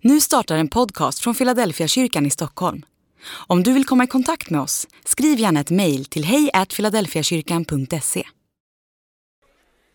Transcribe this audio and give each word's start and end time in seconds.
Nu 0.00 0.20
startar 0.20 0.56
en 0.56 0.68
podcast 0.68 1.18
från 1.18 1.34
Philadelphia 1.34 1.88
kyrkan 1.88 2.26
i 2.26 2.30
Stockholm. 2.30 2.82
Om 3.30 3.62
du 3.62 3.72
vill 3.72 3.84
komma 3.84 4.04
i 4.04 4.06
kontakt 4.06 4.50
med 4.50 4.60
oss, 4.60 4.86
skriv 5.04 5.38
gärna 5.38 5.60
ett 5.60 5.70
mejl 5.70 6.04
till 6.04 6.24
hejfiladelfiakyrkan.se. 6.24 8.24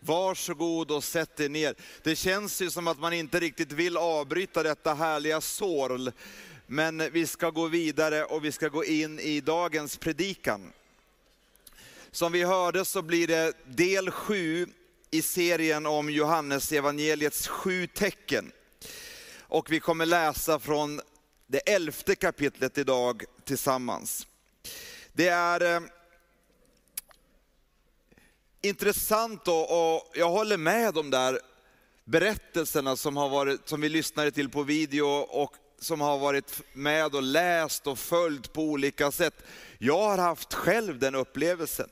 Varsågod 0.00 0.90
och 0.90 1.04
sätt 1.04 1.40
er 1.40 1.48
ner. 1.48 1.74
Det 2.02 2.16
känns 2.16 2.62
ju 2.62 2.70
som 2.70 2.86
att 2.86 3.00
man 3.00 3.12
inte 3.12 3.40
riktigt 3.40 3.72
vill 3.72 3.96
avbryta 3.96 4.62
detta 4.62 4.94
härliga 4.94 5.40
sorl. 5.40 6.10
Men 6.66 7.02
vi 7.12 7.26
ska 7.26 7.50
gå 7.50 7.66
vidare 7.66 8.24
och 8.24 8.44
vi 8.44 8.52
ska 8.52 8.68
gå 8.68 8.84
in 8.84 9.18
i 9.18 9.40
dagens 9.40 9.96
predikan. 9.96 10.72
Som 12.10 12.32
vi 12.32 12.42
hörde 12.42 12.84
så 12.84 13.02
blir 13.02 13.26
det 13.26 13.52
del 13.64 14.10
sju 14.10 14.66
i 15.10 15.22
serien 15.22 15.86
om 15.86 16.10
Johannes 16.10 16.72
evangeliets 16.72 17.48
sju 17.48 17.86
tecken. 17.86 18.52
Och 19.52 19.72
vi 19.72 19.80
kommer 19.80 20.06
läsa 20.06 20.58
från 20.58 21.00
det 21.46 21.58
elfte 21.58 22.14
kapitlet 22.14 22.78
idag 22.78 23.24
tillsammans. 23.44 24.26
Det 25.12 25.28
är 25.28 25.74
eh, 25.76 25.82
intressant 28.62 29.48
och, 29.48 29.94
och 29.96 30.12
jag 30.14 30.30
håller 30.30 30.56
med 30.56 30.94
de 30.94 31.10
där 31.10 31.40
berättelserna 32.04 32.96
som, 32.96 33.16
har 33.16 33.28
varit, 33.28 33.68
som 33.68 33.80
vi 33.80 33.88
lyssnade 33.88 34.30
till 34.30 34.48
på 34.48 34.62
video 34.62 35.06
och 35.16 35.54
som 35.80 36.00
har 36.00 36.18
varit 36.18 36.62
med 36.72 37.14
och 37.14 37.22
läst 37.22 37.86
och 37.86 37.98
följt 37.98 38.52
på 38.52 38.62
olika 38.62 39.10
sätt. 39.10 39.34
Jag 39.78 40.02
har 40.02 40.18
haft 40.18 40.54
själv 40.54 40.98
den 40.98 41.14
upplevelsen. 41.14 41.88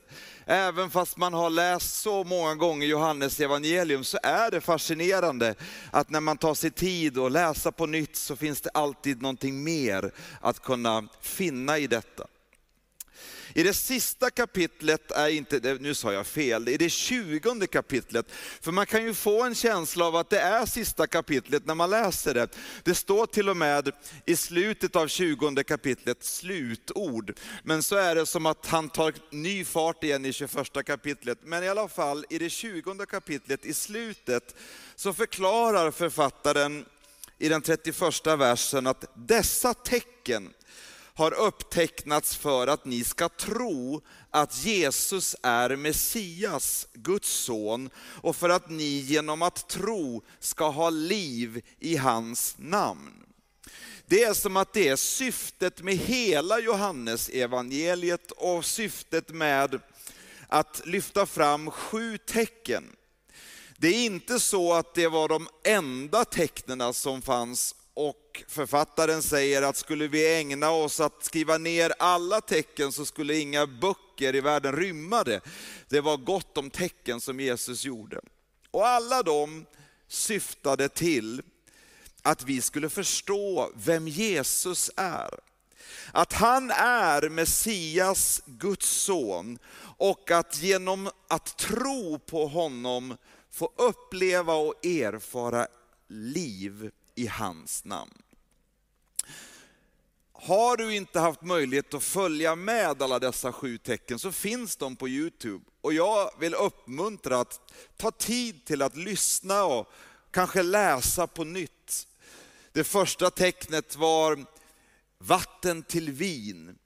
Även 0.53 0.91
fast 0.91 1.17
man 1.17 1.35
har 1.35 1.51
läst 1.51 2.01
så 2.01 2.25
många 2.25 2.55
gånger 2.55 2.87
Johannes 2.87 3.41
evangelium 3.41 4.05
så 4.05 4.19
är 4.23 4.51
det 4.51 4.61
fascinerande 4.61 5.55
att 5.91 6.11
när 6.11 6.21
man 6.21 6.37
tar 6.39 6.55
sig 6.55 6.71
tid 6.71 7.19
att 7.19 7.33
läsa 7.33 7.73
på 7.73 7.87
nytt 7.87 8.17
så 8.17 8.37
finns 8.37 8.61
det 8.61 8.71
alltid 8.75 9.23
någonting 9.23 9.65
mer 9.65 10.13
att 10.41 10.63
kunna 10.63 11.09
finna 11.21 11.79
i 11.79 11.87
detta. 11.87 12.27
I 13.55 13.63
det 13.63 13.75
sista 13.75 14.31
kapitlet 14.31 15.11
är 15.11 15.29
inte, 15.29 15.79
nu 15.81 15.95
sa 15.95 16.13
jag 16.13 16.27
fel, 16.27 16.69
i 16.69 16.77
det 16.77 16.91
tjugonde 16.91 17.67
kapitlet. 17.67 18.27
För 18.61 18.73
man 18.73 18.87
kan 18.87 19.05
ju 19.05 19.15
få 19.15 19.43
en 19.43 19.55
känsla 19.55 20.07
av 20.07 20.17
att 20.17 20.31
det 20.31 20.41
är 20.41 20.67
sista 20.67 21.07
kapitlet 21.07 21.67
när 21.67 21.75
man 21.75 21.91
läser 21.91 22.35
det. 22.35 22.49
Det 22.85 22.95
står 22.95 23.27
till 23.27 23.49
och 23.49 23.57
med 23.57 23.91
i 24.27 24.37
slutet 24.37 24.97
av 24.97 25.09
tjugonde 25.09 25.65
kapitlet 25.65 26.25
slutord. 26.25 27.39
Men 27.65 27.83
så 27.83 27.97
är 27.97 28.15
det 28.15 28.27
som 28.27 28.47
att 28.47 28.67
han 28.67 28.89
tar 28.89 29.15
ny 29.31 29.65
fart 29.65 30.05
igen 30.05 30.25
i 30.25 30.33
21 30.33 30.85
kapitlet. 30.87 31.39
Men 31.43 31.65
i 31.65 31.69
alla 31.69 31.89
fall 31.89 32.25
i 32.31 32.39
det 32.39 32.51
tjugonde 32.51 33.07
kapitlet 33.07 33.67
i 33.67 33.75
slutet 33.75 34.55
så 34.97 35.13
förklarar 35.13 35.91
författaren 35.91 36.85
i 37.39 37.49
den 37.49 37.63
31 37.63 38.27
versen 38.27 38.87
att 38.87 39.05
dessa 39.15 39.75
tecken 39.75 40.53
har 41.21 41.35
upptecknats 41.35 42.37
för 42.37 42.67
att 42.67 42.85
ni 42.85 43.05
ska 43.05 43.29
tro 43.29 44.01
att 44.31 44.65
Jesus 44.65 45.37
är 45.43 45.77
Messias, 45.77 46.87
Guds 46.93 47.29
son, 47.29 47.91
och 47.97 48.37
för 48.37 48.49
att 48.49 48.71
ni 48.71 48.85
genom 48.85 49.43
att 49.43 49.69
tro 49.69 50.23
ska 50.39 50.69
ha 50.69 50.91
liv 50.91 51.63
i 51.79 51.97
hans 51.97 52.55
namn. 52.59 53.27
Det 54.07 54.23
är 54.25 54.35
som 54.35 54.57
att 54.57 54.73
det 54.73 54.89
är 54.89 54.97
syftet 54.97 55.83
med 55.83 55.97
hela 55.97 56.61
Johannes 56.61 57.29
evangeliet 57.29 58.31
och 58.31 58.65
syftet 58.65 59.31
med 59.31 59.81
att 60.49 60.83
lyfta 60.85 61.27
fram 61.27 61.71
sju 61.71 62.19
tecken. 62.19 62.85
Det 63.77 63.89
är 63.89 64.05
inte 64.05 64.41
så 64.41 64.73
att 64.73 64.95
det 64.95 65.09
var 65.09 65.29
de 65.29 65.49
enda 65.65 66.25
tecknen 66.25 66.95
som 66.95 67.23
fanns 67.23 67.75
och 68.01 68.45
författaren 68.49 69.23
säger 69.23 69.63
att 69.63 69.77
skulle 69.77 70.09
vi 70.09 70.37
ägna 70.37 70.71
oss 70.71 71.01
att 71.01 71.25
skriva 71.25 71.59
ner 71.59 71.93
alla 71.99 72.41
tecken 72.41 72.93
så 72.93 73.07
skulle 73.07 73.39
inga 73.39 73.67
böcker 73.67 74.35
i 74.35 74.41
världen 74.41 74.77
rymma 74.77 75.25
det. 75.25 75.41
Det 75.89 76.01
var 76.01 76.17
gott 76.17 76.59
om 76.59 76.71
tecken 76.71 77.21
som 77.21 77.41
Jesus 77.41 77.85
gjorde. 77.85 78.21
Och 78.71 78.89
alla 78.89 79.23
de 79.23 79.67
syftade 80.09 80.89
till 80.89 81.43
att 82.23 82.45
vi 82.45 82.61
skulle 82.61 82.89
förstå 82.89 83.73
vem 83.75 84.09
Jesus 84.09 84.91
är. 84.97 85.31
Att 86.13 86.33
han 86.33 86.71
är 86.71 87.29
Messias, 87.29 88.43
Guds 88.47 88.89
son 88.89 89.59
och 89.97 90.31
att 90.31 90.63
genom 90.63 91.11
att 91.29 91.57
tro 91.59 92.19
på 92.19 92.47
honom 92.47 93.17
få 93.51 93.73
uppleva 93.77 94.55
och 94.55 94.87
erfara 94.87 95.67
liv 96.09 96.91
i 97.21 97.27
hans 97.27 97.85
namn. 97.85 98.23
Har 100.33 100.77
du 100.77 100.95
inte 100.95 101.21
haft 101.21 101.43
möjlighet 101.43 101.95
att 101.95 102.03
följa 102.03 102.55
med 102.55 103.03
alla 103.03 103.19
dessa 103.19 103.53
sju 103.53 103.79
tecken 103.79 104.19
så 104.19 104.33
finns 104.33 104.77
de 104.77 104.97
på 104.97 105.09
Youtube. 105.09 105.65
Och 105.81 105.93
jag 105.93 106.31
vill 106.39 106.55
uppmuntra 106.55 107.41
att 107.41 107.73
ta 107.97 108.11
tid 108.11 108.65
till 108.65 108.83
att 108.83 108.97
lyssna 108.97 109.65
och 109.65 109.93
kanske 110.31 110.63
läsa 110.63 111.27
på 111.27 111.45
nytt. 111.45 112.07
Det 112.73 112.85
första 112.85 113.31
tecknet 113.31 113.97
var 113.97 114.45
vatten 115.19 115.83
till 115.83 116.11
vin. 116.11 116.79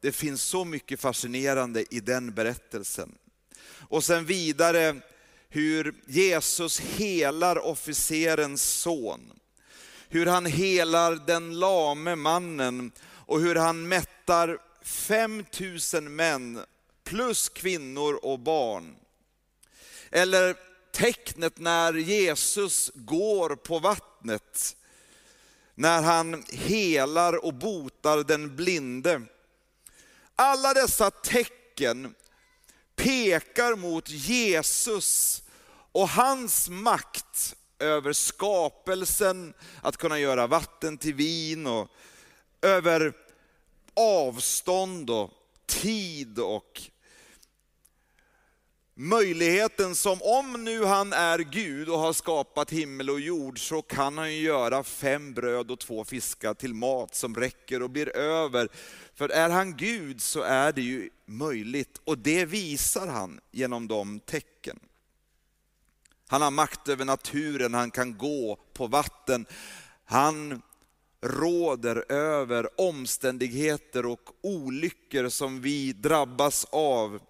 Det 0.00 0.12
finns 0.12 0.42
så 0.42 0.64
mycket 0.64 1.00
fascinerande 1.00 1.94
i 1.94 2.00
den 2.00 2.34
berättelsen. 2.34 3.18
Och 3.88 4.04
sen 4.04 4.24
vidare 4.24 5.00
hur 5.48 5.94
Jesus 6.06 6.80
helar 6.80 7.58
officerens 7.66 8.62
son 8.62 9.39
hur 10.10 10.26
han 10.26 10.46
helar 10.46 11.14
den 11.26 11.58
lame 11.58 12.16
mannen 12.16 12.92
och 13.02 13.40
hur 13.40 13.54
han 13.54 13.88
mättar 13.88 14.58
5000 14.82 16.16
män 16.16 16.64
plus 17.04 17.48
kvinnor 17.48 18.14
och 18.22 18.38
barn. 18.38 18.96
Eller 20.10 20.56
tecknet 20.92 21.58
när 21.58 21.94
Jesus 21.94 22.90
går 22.94 23.56
på 23.56 23.78
vattnet, 23.78 24.76
när 25.74 26.02
han 26.02 26.44
helar 26.48 27.44
och 27.44 27.54
botar 27.54 28.24
den 28.24 28.56
blinde. 28.56 29.22
Alla 30.36 30.74
dessa 30.74 31.10
tecken 31.10 32.14
pekar 32.96 33.76
mot 33.76 34.08
Jesus 34.08 35.42
och 35.92 36.08
hans 36.08 36.68
makt 36.68 37.56
över 37.80 38.12
skapelsen, 38.12 39.54
att 39.82 39.96
kunna 39.96 40.18
göra 40.18 40.46
vatten 40.46 40.98
till 40.98 41.14
vin 41.14 41.66
och 41.66 41.88
över 42.62 43.12
avstånd 43.94 45.10
och 45.10 45.30
tid 45.66 46.38
och 46.38 46.82
möjligheten 48.94 49.94
som 49.94 50.22
om 50.22 50.64
nu 50.64 50.84
han 50.84 51.12
är 51.12 51.38
Gud 51.38 51.88
och 51.88 51.98
har 51.98 52.12
skapat 52.12 52.70
himmel 52.70 53.10
och 53.10 53.20
jord 53.20 53.68
så 53.68 53.82
kan 53.82 54.18
han 54.18 54.34
ju 54.34 54.40
göra 54.40 54.82
fem 54.82 55.34
bröd 55.34 55.70
och 55.70 55.78
två 55.78 56.04
fiskar 56.04 56.54
till 56.54 56.74
mat 56.74 57.14
som 57.14 57.34
räcker 57.34 57.82
och 57.82 57.90
blir 57.90 58.16
över. 58.16 58.68
För 59.14 59.28
är 59.28 59.50
han 59.50 59.76
Gud 59.76 60.22
så 60.22 60.42
är 60.42 60.72
det 60.72 60.82
ju 60.82 61.10
möjligt 61.26 62.00
och 62.04 62.18
det 62.18 62.44
visar 62.44 63.06
han 63.06 63.40
genom 63.50 63.88
de 63.88 64.20
tecken. 64.20 64.78
Han 66.30 66.42
har 66.42 66.50
makt 66.50 66.88
över 66.88 67.04
naturen, 67.04 67.74
han 67.74 67.90
kan 67.90 68.18
gå 68.18 68.58
på 68.72 68.86
vatten. 68.86 69.46
Han 70.04 70.62
råder 71.20 72.12
över 72.12 72.80
omständigheter 72.80 74.06
och 74.06 74.30
olyckor 74.40 75.28
som 75.28 75.60
vi 75.60 75.92
drabbas 75.92 76.66
av. 76.70 77.20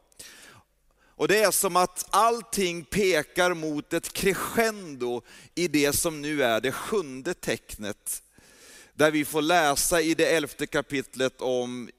Och 0.96 1.28
det 1.28 1.42
är 1.42 1.50
som 1.50 1.76
att 1.76 2.06
allting 2.10 2.84
pekar 2.84 3.54
mot 3.54 3.92
ett 3.92 4.12
crescendo 4.12 5.22
i 5.54 5.68
det 5.68 5.92
som 5.92 6.20
nu 6.22 6.42
är 6.42 6.60
det 6.60 6.72
sjunde 6.72 7.34
tecknet. 7.34 8.22
Där 8.94 9.10
vi 9.10 9.24
får 9.24 9.42
läsa 9.42 10.00
i 10.00 10.14
det 10.14 10.36
elfte 10.36 10.66
kapitlet 10.66 11.40
om 11.40 11.90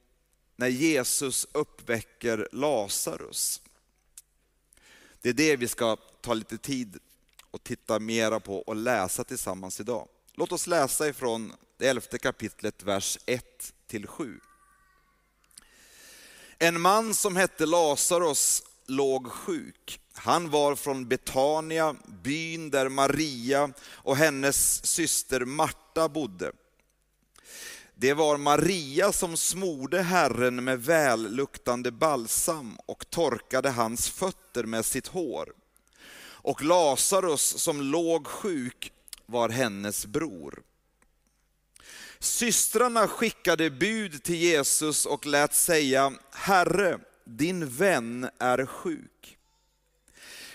när 0.55 0.67
Jesus 0.67 1.47
uppväcker 1.51 2.47
Lazarus. 2.51 3.61
Det 5.21 5.29
är 5.29 5.33
det 5.33 5.55
vi 5.55 5.67
ska 5.67 5.97
ta 6.21 6.33
lite 6.33 6.57
tid 6.57 6.97
och 7.51 7.63
titta 7.63 7.99
mera 7.99 8.39
på 8.39 8.57
och 8.59 8.75
läsa 8.75 9.23
tillsammans 9.23 9.79
idag. 9.79 10.07
Låt 10.33 10.51
oss 10.51 10.67
läsa 10.67 11.07
ifrån 11.07 11.53
det 11.77 11.87
elfte 11.87 12.17
kapitlet, 12.17 12.83
vers 12.83 13.17
1 13.25 13.73
till 13.87 14.07
7. 14.07 14.39
En 16.57 16.81
man 16.81 17.13
som 17.13 17.35
hette 17.35 17.65
Lazarus 17.65 18.63
låg 18.85 19.31
sjuk. 19.31 19.99
Han 20.13 20.49
var 20.49 20.75
från 20.75 21.07
Betania, 21.07 21.95
byn 22.23 22.69
där 22.69 22.89
Maria 22.89 23.73
och 23.83 24.17
hennes 24.17 24.85
syster 24.85 25.45
Marta 25.45 26.09
bodde. 26.09 26.51
Det 27.95 28.13
var 28.13 28.37
Maria 28.37 29.11
som 29.11 29.37
smorde 29.37 30.01
Herren 30.01 30.63
med 30.63 30.83
välluktande 30.83 31.91
balsam 31.91 32.77
och 32.85 33.09
torkade 33.09 33.69
hans 33.69 34.09
fötter 34.09 34.63
med 34.63 34.85
sitt 34.85 35.07
hår. 35.07 35.53
Och 36.43 36.63
Lazarus 36.63 37.41
som 37.41 37.81
låg 37.81 38.27
sjuk 38.27 38.91
var 39.25 39.49
hennes 39.49 40.05
bror. 40.05 40.63
Systrarna 42.19 43.07
skickade 43.07 43.69
bud 43.69 44.23
till 44.23 44.35
Jesus 44.35 45.05
och 45.05 45.25
lät 45.25 45.53
säga, 45.53 46.13
Herre, 46.31 46.99
din 47.25 47.67
vän 47.69 48.29
är 48.39 48.65
sjuk. 48.65 49.37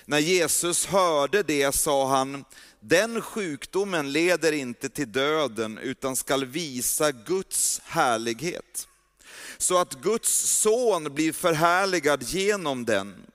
När 0.04 0.18
Jesus 0.18 0.86
hörde 0.86 1.42
det 1.42 1.74
sa 1.74 2.08
han, 2.08 2.44
den 2.80 3.20
sjukdomen 3.20 4.12
leder 4.12 4.52
inte 4.52 4.88
till 4.88 5.12
döden 5.12 5.78
utan 5.78 6.16
skall 6.16 6.44
visa 6.44 7.12
Guds 7.12 7.80
härlighet. 7.84 8.88
Så 9.58 9.78
att 9.78 9.94
Guds 9.94 10.60
son 10.60 11.14
blir 11.14 11.32
förhärligad 11.32 12.22
genom 12.22 12.84
den. 12.84 13.26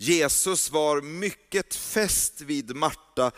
Jesus 0.00 0.70
var 0.70 1.00
mycket 1.00 1.74
fäst 1.74 2.40
vid 2.40 2.76
Marta 2.76 3.30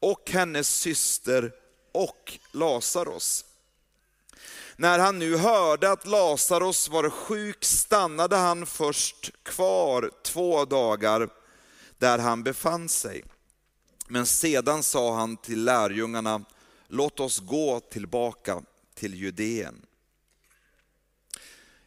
och 0.00 0.30
hennes 0.30 0.68
syster 0.68 1.52
och 1.92 2.38
Lazarus. 2.52 3.44
När 4.76 4.98
han 4.98 5.18
nu 5.18 5.36
hörde 5.36 5.90
att 5.90 6.06
Lazarus 6.06 6.88
var 6.88 7.10
sjuk 7.10 7.64
stannade 7.64 8.36
han 8.36 8.66
först 8.66 9.30
kvar 9.42 10.10
två 10.24 10.64
dagar 10.64 11.28
där 11.98 12.18
han 12.18 12.42
befann 12.42 12.88
sig. 12.88 13.24
Men 14.08 14.26
sedan 14.26 14.82
sa 14.82 15.14
han 15.14 15.36
till 15.36 15.64
lärjungarna, 15.64 16.44
låt 16.88 17.20
oss 17.20 17.38
gå 17.38 17.80
tillbaka 17.80 18.62
till 18.94 19.14
Judeen. 19.14 19.82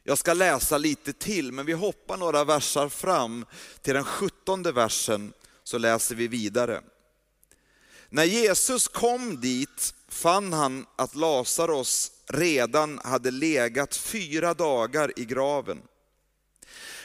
Jag 0.03 0.17
ska 0.17 0.33
läsa 0.33 0.77
lite 0.77 1.13
till, 1.13 1.51
men 1.51 1.65
vi 1.65 1.73
hoppar 1.73 2.17
några 2.17 2.43
versar 2.43 2.89
fram 2.89 3.45
till 3.81 3.93
den 3.93 4.03
sjuttonde 4.03 4.71
versen, 4.71 5.33
så 5.63 5.77
läser 5.77 6.15
vi 6.15 6.27
vidare. 6.27 6.81
När 8.09 8.23
Jesus 8.23 8.87
kom 8.87 9.41
dit 9.41 9.93
fann 10.09 10.53
han 10.53 10.85
att 10.95 11.15
Lazarus 11.15 12.11
redan 12.27 12.99
hade 13.03 13.31
legat 13.31 13.95
fyra 13.95 14.53
dagar 14.53 15.19
i 15.19 15.25
graven. 15.25 15.81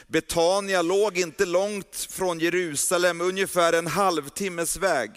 Betania 0.07 0.81
låg 0.81 1.17
inte 1.17 1.45
långt 1.45 1.95
från 1.95 2.39
Jerusalem, 2.39 3.21
ungefär 3.21 3.73
en 3.73 3.87
halvtimmes 3.87 4.77
väg. 4.77 5.11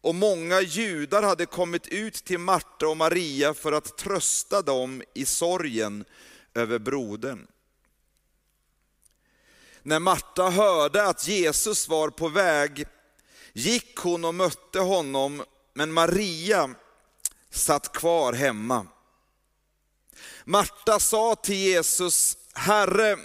Och 0.00 0.14
många 0.14 0.60
judar 0.60 1.22
hade 1.22 1.46
kommit 1.46 1.88
ut 1.88 2.14
till 2.14 2.38
Marta 2.38 2.88
och 2.88 2.96
Maria 2.96 3.54
för 3.54 3.72
att 3.72 3.98
trösta 3.98 4.62
dem 4.62 5.02
i 5.14 5.24
sorgen 5.24 6.04
över 6.56 6.78
brodern. 6.78 7.46
När 9.82 9.98
Marta 9.98 10.50
hörde 10.50 11.06
att 11.06 11.28
Jesus 11.28 11.88
var 11.88 12.10
på 12.10 12.28
väg 12.28 12.86
gick 13.52 13.96
hon 13.96 14.24
och 14.24 14.34
mötte 14.34 14.80
honom, 14.80 15.44
men 15.74 15.92
Maria 15.92 16.74
satt 17.50 17.92
kvar 17.92 18.32
hemma. 18.32 18.86
Marta 20.44 21.00
sa 21.00 21.34
till 21.34 21.56
Jesus, 21.56 22.38
Herre, 22.52 23.18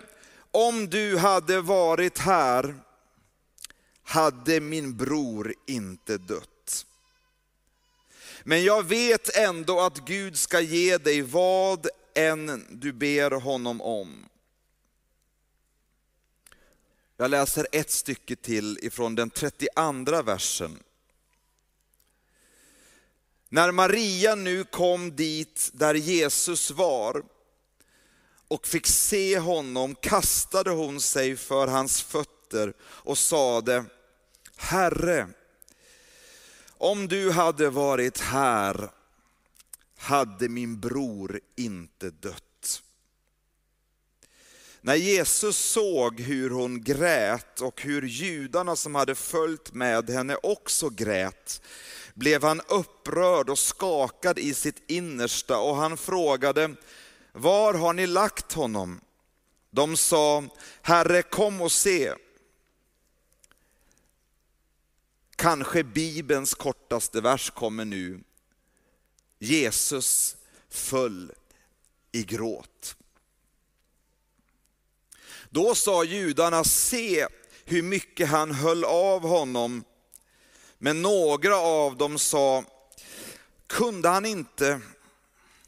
om 0.52 0.90
du 0.90 1.18
hade 1.18 1.62
varit 1.62 2.18
här 2.18 2.76
hade 4.04 4.60
min 4.60 4.98
bror 4.98 5.54
inte 5.68 6.18
dött. 6.18 6.86
Men 8.44 8.64
jag 8.64 8.84
vet 8.84 9.38
ändå 9.38 9.80
att 9.80 9.98
Gud 9.98 10.38
ska 10.38 10.60
ge 10.60 10.98
dig 10.98 11.22
vad 11.22 11.88
än 12.16 12.66
du 12.70 12.94
ber 12.94 13.32
honom 13.32 13.82
om. 13.82 14.30
Jag 17.18 17.32
läser 17.32 17.68
ett 17.72 17.92
stycke 17.92 18.36
till 18.36 18.80
ifrån 18.82 19.16
den 19.16 19.30
32 19.30 20.22
versen. 20.22 20.84
När 23.50 23.72
Maria 23.72 24.36
nu 24.36 24.64
kom 24.64 25.16
dit 25.16 25.70
där 25.74 25.96
Jesus 25.96 26.72
var 26.72 27.24
och 28.48 28.68
fick 28.68 28.88
se 28.88 29.40
honom 29.40 29.96
kastade 29.96 30.70
hon 30.70 31.02
sig 31.02 31.38
för 31.38 31.68
hans 31.68 32.02
fötter 32.02 32.74
och 32.82 33.18
sade, 33.18 33.86
Herre, 34.56 35.28
om 36.78 37.08
du 37.08 37.32
hade 37.32 37.70
varit 37.70 38.20
här 38.20 38.92
hade 40.02 40.50
min 40.50 40.80
bror 40.80 41.40
inte 41.56 42.10
dött. 42.10 42.84
När 44.82 44.96
Jesus 44.96 45.58
såg 45.58 46.20
hur 46.20 46.50
hon 46.50 46.84
grät 46.84 47.62
och 47.62 47.82
hur 47.82 48.02
judarna 48.02 48.76
som 48.76 48.96
hade 48.96 49.16
följt 49.16 49.74
med 49.74 50.10
henne 50.10 50.38
också 50.44 50.90
grät, 50.90 51.62
blev 52.14 52.44
han 52.44 52.62
upprörd 52.68 53.50
och 53.50 53.60
skakad 53.60 54.40
i 54.40 54.54
sitt 54.54 54.84
innersta 54.88 55.58
och 55.58 55.76
han 55.76 55.98
frågade, 55.98 56.76
var 57.32 57.74
har 57.74 57.94
ni 57.94 58.08
lagt 58.08 58.54
honom? 58.54 59.02
De 59.72 59.98
sa, 59.98 60.44
Herre 60.82 61.22
kom 61.22 61.62
och 61.62 61.72
se. 61.72 62.14
Kanske 65.36 65.84
Bibelns 65.84 66.54
kortaste 66.54 67.22
vers 67.22 67.50
kommer 67.50 67.86
nu. 67.86 68.24
Jesus 69.44 70.38
föll 70.70 71.32
i 72.12 72.24
gråt. 72.24 72.96
Då 75.50 75.76
sa 75.76 76.04
judarna, 76.04 76.64
se 76.64 77.28
hur 77.66 77.82
mycket 77.82 78.30
han 78.30 78.52
höll 78.52 78.84
av 78.84 79.22
honom. 79.22 79.84
Men 80.78 81.02
några 81.02 81.58
av 81.58 81.98
dem 81.98 82.20
sa, 82.20 82.64
kunde 83.68 84.10
han 84.10 84.26
inte, 84.26 84.82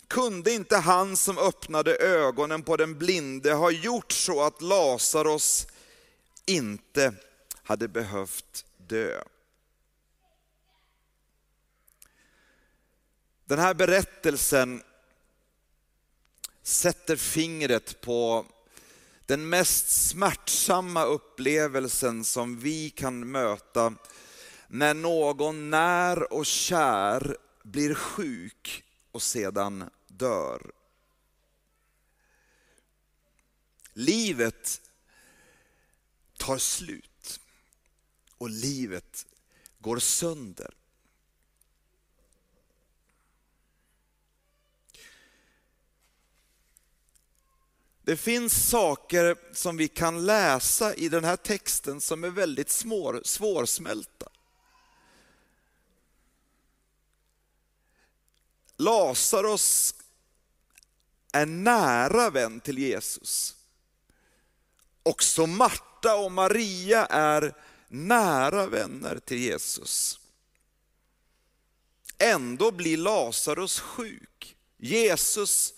kunde 0.07 0.51
inte 0.51 0.77
han 0.77 1.17
som 1.17 1.37
öppnade 1.37 1.95
ögonen 1.95 2.63
på 2.63 2.77
den 2.77 2.97
blinde 2.97 3.53
ha 3.53 3.71
gjort 3.71 4.11
så 4.11 4.43
att 4.43 4.61
Lazarus 4.61 5.67
inte 6.45 7.13
hade 7.63 7.87
behövt 7.87 8.65
dö? 8.77 9.23
Den 13.45 13.59
här 13.59 13.73
berättelsen 13.73 14.83
sätter 16.61 17.15
fingret 17.15 18.01
på 18.01 18.45
den 19.25 19.49
mest 19.49 20.07
smärtsamma 20.09 21.03
upplevelsen 21.03 22.23
som 22.23 22.59
vi 22.59 22.89
kan 22.89 23.31
möta 23.31 23.93
när 24.67 24.93
någon 24.93 25.69
när 25.69 26.33
och 26.33 26.45
kär 26.45 27.37
blir 27.63 27.95
sjuk 27.95 28.83
och 29.11 29.21
sedan 29.21 29.89
dör. 30.07 30.71
Livet 33.93 34.81
tar 36.37 36.57
slut 36.57 37.39
och 38.37 38.49
livet 38.49 39.25
går 39.79 39.99
sönder. 39.99 40.73
Det 48.05 48.17
finns 48.17 48.69
saker 48.69 49.35
som 49.53 49.77
vi 49.77 49.87
kan 49.87 50.25
läsa 50.25 50.95
i 50.95 51.09
den 51.09 51.23
här 51.23 51.35
texten 51.35 52.01
som 52.01 52.23
är 52.23 52.29
väldigt 52.29 52.69
svår, 52.69 53.21
svårsmälta. 53.25 54.29
Lazarus 58.77 59.95
är 61.31 61.45
nära 61.45 62.29
vän 62.29 62.59
till 62.59 62.77
Jesus. 62.77 63.55
Också 65.03 65.45
Marta 65.45 66.15
och 66.15 66.31
Maria 66.31 67.05
är 67.05 67.53
nära 67.87 68.67
vänner 68.67 69.19
till 69.25 69.37
Jesus. 69.37 70.19
Ändå 72.17 72.71
blir 72.71 72.97
Lazarus 72.97 73.79
sjuk. 73.79 74.55
Jesus 74.77 75.73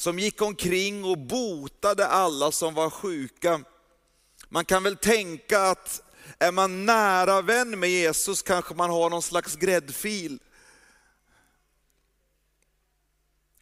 som 0.00 0.18
gick 0.18 0.42
omkring 0.42 1.04
och 1.04 1.18
botade 1.18 2.06
alla 2.06 2.52
som 2.52 2.74
var 2.74 2.90
sjuka. 2.90 3.64
Man 4.48 4.64
kan 4.64 4.82
väl 4.82 4.96
tänka 4.96 5.62
att 5.62 6.02
är 6.38 6.52
man 6.52 6.86
nära 6.86 7.42
vän 7.42 7.80
med 7.80 7.90
Jesus 7.90 8.42
kanske 8.42 8.74
man 8.74 8.90
har 8.90 9.10
någon 9.10 9.22
slags 9.22 9.56
gräddfil. 9.56 10.38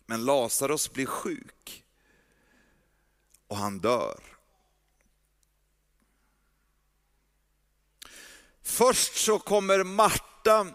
Men 0.06 0.24
Lazarus 0.24 0.92
blir 0.92 1.06
sjuk 1.06 1.84
och 3.46 3.56
han 3.56 3.78
dör. 3.78 4.20
Först 8.62 9.16
så 9.16 9.38
kommer 9.38 9.84
Marta 9.84 10.66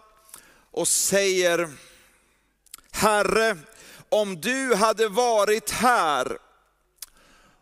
och 0.70 0.88
säger, 0.88 1.70
Herre, 2.90 3.58
om 4.14 4.40
du 4.40 4.74
hade 4.74 5.08
varit 5.08 5.70
här, 5.70 6.38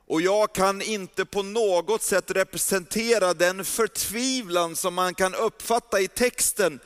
och 0.06 0.20
jag 0.20 0.52
kan 0.52 0.82
inte 0.82 1.24
på 1.24 1.42
något 1.42 2.02
sätt 2.02 2.30
representera 2.30 3.34
den 3.34 3.64
förtvivlan 3.64 4.76
som 4.76 4.94
man 4.94 5.14
kan 5.14 5.34
uppfatta 5.34 6.00
i 6.00 6.08
texten, 6.08 6.80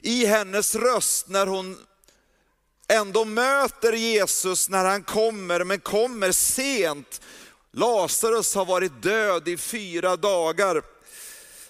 i 0.00 0.26
hennes 0.26 0.74
röst 0.74 1.28
när 1.28 1.46
hon 1.46 1.78
ändå 2.88 3.24
möter 3.24 3.92
Jesus 3.92 4.68
när 4.68 4.84
han 4.84 5.02
kommer, 5.02 5.64
men 5.64 5.80
kommer 5.80 6.32
sent. 6.32 7.20
Lazarus 7.72 8.54
har 8.54 8.64
varit 8.64 9.02
död 9.02 9.48
i 9.48 9.56
fyra 9.56 10.16
dagar. 10.16 10.82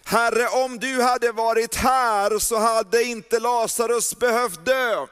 Herre, 0.04 0.48
om 0.48 0.78
du 0.78 1.02
hade 1.02 1.32
varit 1.32 1.74
här 1.74 2.38
så 2.38 2.58
hade 2.58 3.02
inte 3.02 3.38
Lazarus 3.38 4.18
behövt 4.18 4.64
dö. 4.64 5.06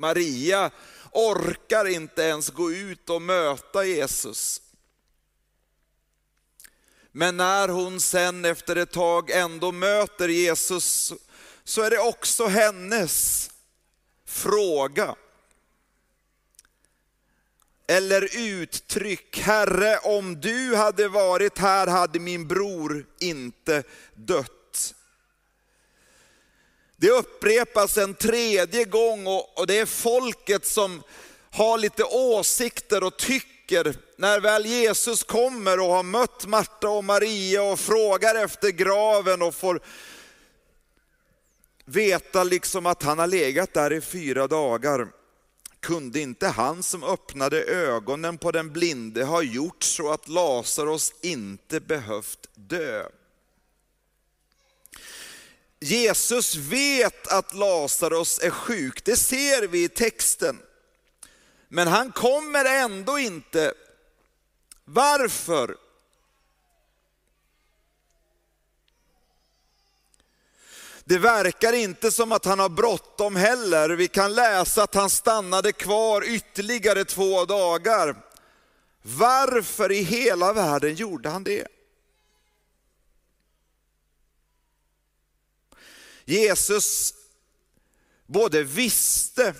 Maria 0.00 0.70
orkar 1.12 1.84
inte 1.84 2.22
ens 2.22 2.50
gå 2.50 2.72
ut 2.72 3.10
och 3.10 3.22
möta 3.22 3.84
Jesus. 3.84 4.62
Men 7.12 7.36
när 7.36 7.68
hon 7.68 8.00
sen 8.00 8.44
efter 8.44 8.76
ett 8.76 8.92
tag 8.92 9.30
ändå 9.30 9.72
möter 9.72 10.28
Jesus 10.28 11.12
så 11.64 11.82
är 11.82 11.90
det 11.90 11.98
också 11.98 12.46
hennes 12.46 13.50
fråga. 14.24 15.14
Eller 17.86 18.36
uttryck, 18.36 19.38
Herre 19.38 19.98
om 19.98 20.40
du 20.40 20.76
hade 20.76 21.08
varit 21.08 21.58
här 21.58 21.86
hade 21.86 22.20
min 22.20 22.48
bror 22.48 23.06
inte 23.18 23.82
dött. 24.14 24.59
Det 27.00 27.10
upprepas 27.10 27.98
en 27.98 28.14
tredje 28.14 28.84
gång 28.84 29.26
och, 29.26 29.66
det 29.66 29.78
är 29.78 29.86
folket 29.86 30.66
som 30.66 31.02
har 31.50 31.78
lite 31.78 32.04
åsikter 32.04 33.04
och 33.04 33.16
tycker 33.16 33.94
när 34.16 34.40
väl 34.40 34.66
Jesus 34.66 35.22
kommer 35.22 35.80
och 35.80 35.86
har 35.86 36.02
mött 36.02 36.46
Marta 36.46 36.88
och 36.88 37.04
Maria 37.04 37.62
och 37.62 37.80
frågar 37.80 38.34
efter 38.44 38.70
graven 38.70 39.42
och 39.42 39.54
får 39.54 39.80
veta 41.84 42.44
liksom 42.44 42.86
att 42.86 43.02
han 43.02 43.18
har 43.18 43.26
legat 43.26 43.74
där 43.74 43.92
i 43.92 44.00
fyra 44.00 44.46
dagar. 44.46 45.08
Kunde 45.80 46.20
inte 46.20 46.48
han 46.48 46.82
som 46.82 47.04
öppnade 47.04 47.62
ögonen 47.62 48.38
på 48.38 48.50
den 48.50 48.72
blinde 48.72 49.24
ha 49.24 49.42
gjort 49.42 49.82
så 49.82 50.10
att 50.10 50.28
Lazarus 50.28 51.12
inte 51.22 51.80
behövt 51.80 52.48
dö? 52.54 53.04
Jesus 55.80 56.56
vet 56.56 57.26
att 57.26 57.54
Lazarus 57.54 58.38
är 58.38 58.50
sjuk, 58.50 59.04
det 59.04 59.16
ser 59.16 59.68
vi 59.68 59.84
i 59.84 59.88
texten. 59.88 60.58
Men 61.68 61.88
han 61.88 62.12
kommer 62.12 62.64
ändå 62.64 63.18
inte. 63.18 63.74
Varför? 64.84 65.76
Det 71.04 71.18
verkar 71.18 71.72
inte 71.72 72.10
som 72.10 72.32
att 72.32 72.44
han 72.44 72.58
har 72.58 72.68
bråttom 72.68 73.36
heller. 73.36 73.90
Vi 73.90 74.08
kan 74.08 74.34
läsa 74.34 74.82
att 74.82 74.94
han 74.94 75.10
stannade 75.10 75.72
kvar 75.72 76.24
ytterligare 76.24 77.04
två 77.04 77.44
dagar. 77.44 78.16
Varför 79.02 79.92
i 79.92 80.02
hela 80.02 80.52
världen 80.52 80.94
gjorde 80.94 81.28
han 81.28 81.44
det? 81.44 81.66
Jesus 86.30 87.14
både 88.26 88.62
visste 88.62 89.54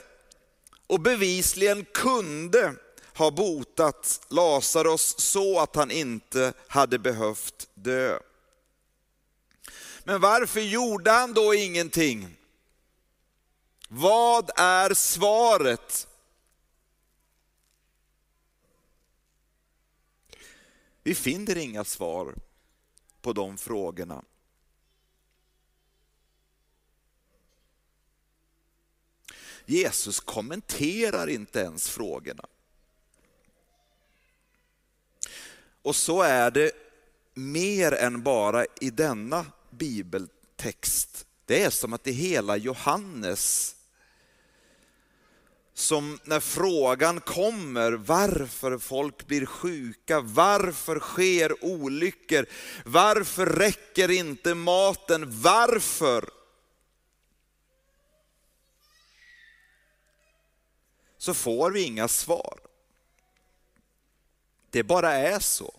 och 0.86 1.00
bevisligen 1.00 1.84
kunde 1.84 2.74
ha 3.14 3.30
botat 3.30 4.26
Lazarus 4.28 5.18
så 5.18 5.60
att 5.60 5.76
han 5.76 5.90
inte 5.90 6.52
hade 6.68 6.98
behövt 6.98 7.68
dö. 7.74 8.18
Men 10.04 10.20
varför 10.20 10.60
gjorde 10.60 11.10
han 11.10 11.32
då 11.32 11.54
ingenting? 11.54 12.36
Vad 13.88 14.50
är 14.56 14.94
svaret? 14.94 16.08
Vi 21.02 21.14
finner 21.14 21.56
inga 21.56 21.84
svar 21.84 22.34
på 23.22 23.32
de 23.32 23.58
frågorna. 23.58 24.24
Jesus 29.70 30.20
kommenterar 30.20 31.26
inte 31.26 31.60
ens 31.60 31.88
frågorna. 31.88 32.44
Och 35.82 35.96
så 35.96 36.22
är 36.22 36.50
det 36.50 36.72
mer 37.34 37.92
än 37.92 38.22
bara 38.22 38.66
i 38.80 38.90
denna 38.90 39.46
bibeltext. 39.70 41.26
Det 41.46 41.62
är 41.62 41.70
som 41.70 41.92
att 41.92 42.04
det 42.04 42.12
hela 42.12 42.56
Johannes 42.56 43.76
som 45.74 46.18
när 46.24 46.40
frågan 46.40 47.20
kommer 47.20 47.92
varför 47.92 48.78
folk 48.78 49.26
blir 49.26 49.46
sjuka, 49.46 50.20
varför 50.20 50.98
sker 50.98 51.64
olyckor, 51.64 52.46
varför 52.84 53.46
räcker 53.46 54.10
inte 54.10 54.54
maten, 54.54 55.40
varför? 55.40 56.39
Så 61.20 61.34
får 61.34 61.70
vi 61.70 61.82
inga 61.82 62.08
svar. 62.08 62.60
Det 64.70 64.82
bara 64.82 65.12
är 65.12 65.38
så. 65.38 65.74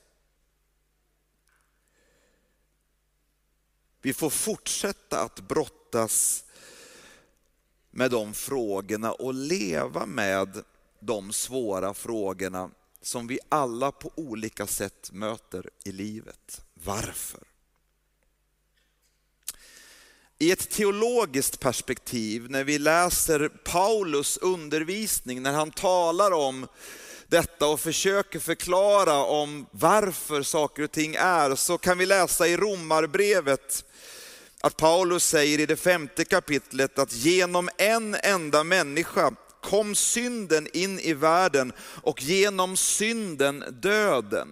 Vi 4.02 4.14
får 4.14 4.30
fortsätta 4.30 5.22
att 5.22 5.40
brottas 5.40 6.46
med 7.92 8.12
de 8.12 8.34
frågorna 8.34 9.12
och 9.12 9.34
leva 9.34 10.06
med 10.06 10.64
de 11.00 11.34
svåra 11.34 11.94
frågorna 11.94 12.70
som 13.02 13.28
vi 13.28 13.40
alla 13.50 13.92
på 13.92 14.12
olika 14.16 14.68
sätt 14.68 15.10
möter 15.12 15.70
i 15.84 15.92
livet. 15.92 16.66
Varför? 16.74 17.51
I 20.42 20.52
ett 20.52 20.70
teologiskt 20.70 21.60
perspektiv, 21.60 22.50
när 22.50 22.64
vi 22.64 22.80
läser 22.80 23.50
Paulus 23.50 24.38
undervisning, 24.38 25.42
när 25.42 25.52
han 25.52 25.72
talar 25.72 26.32
om 26.32 26.68
detta 27.28 27.68
och 27.68 27.80
försöker 27.80 28.40
förklara 28.40 29.24
om 29.24 29.66
varför 29.72 30.44
saker 30.44 30.84
och 30.84 30.92
ting 30.92 31.16
är, 31.16 31.56
så 31.56 31.78
kan 31.78 31.98
vi 31.98 32.06
läsa 32.06 32.48
i 32.48 32.58
Romarbrevet 32.58 33.86
att 34.62 34.78
Paulus 34.78 35.26
säger 35.26 35.60
i 35.60 35.66
det 35.66 35.76
femte 35.76 36.26
kapitlet 36.26 37.00
att 37.00 37.14
genom 37.14 37.70
en 37.78 38.16
enda 38.24 38.64
människa 38.64 39.32
kom 39.64 39.96
synden 39.96 40.68
in 40.74 41.00
i 41.00 41.14
världen 41.14 41.74
och 42.04 42.22
genom 42.22 42.78
synden 42.78 43.64
döden. 43.82 44.48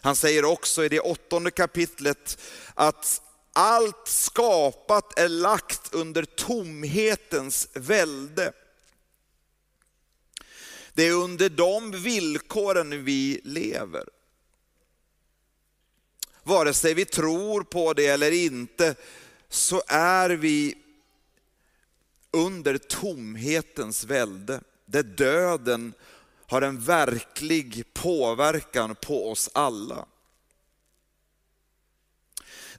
Han 0.00 0.16
säger 0.16 0.44
också 0.44 0.84
i 0.84 0.88
det 0.88 1.00
åttonde 1.00 1.50
kapitlet 1.50 2.38
att 2.74 3.22
allt 3.60 4.08
skapat 4.08 5.18
är 5.18 5.28
lagt 5.28 5.94
under 5.94 6.24
tomhetens 6.24 7.68
välde. 7.74 8.52
Det 10.92 11.06
är 11.06 11.12
under 11.12 11.48
de 11.48 11.90
villkoren 11.90 13.04
vi 13.04 13.40
lever. 13.44 14.04
Vare 16.42 16.72
sig 16.72 16.94
vi 16.94 17.04
tror 17.04 17.62
på 17.62 17.92
det 17.92 18.06
eller 18.06 18.32
inte 18.32 18.94
så 19.48 19.82
är 19.88 20.30
vi 20.30 20.74
under 22.30 22.78
tomhetens 22.78 24.04
välde, 24.04 24.60
där 24.86 25.02
döden 25.02 25.92
har 26.46 26.62
en 26.62 26.80
verklig 26.80 27.84
påverkan 27.94 28.94
på 28.94 29.30
oss 29.30 29.50
alla. 29.52 30.06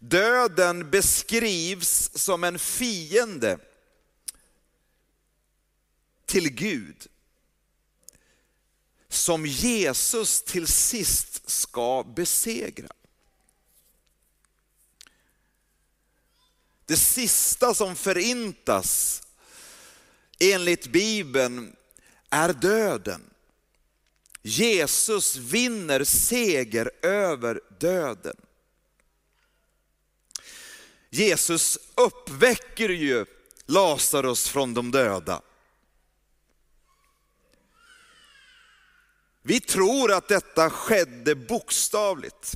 Döden 0.03 0.89
beskrivs 0.89 2.09
som 2.13 2.43
en 2.43 2.59
fiende 2.59 3.59
till 6.25 6.49
Gud, 6.49 7.07
som 9.07 9.45
Jesus 9.45 10.43
till 10.43 10.67
sist 10.67 11.49
ska 11.49 12.03
besegra. 12.03 12.87
Det 16.85 16.97
sista 16.97 17.73
som 17.73 17.95
förintas 17.95 19.21
enligt 20.39 20.87
Bibeln 20.87 21.75
är 22.29 22.53
döden. 22.53 23.21
Jesus 24.41 25.35
vinner 25.35 26.03
seger 26.03 26.91
över 27.01 27.61
döden. 27.79 28.37
Jesus 31.13 31.79
uppväcker 31.95 32.89
ju 32.89 33.25
Lazarus 33.65 34.49
från 34.49 34.73
de 34.73 34.91
döda. 34.91 35.41
Vi 39.41 39.59
tror 39.59 40.11
att 40.11 40.27
detta 40.27 40.69
skedde 40.69 41.35
bokstavligt. 41.35 42.55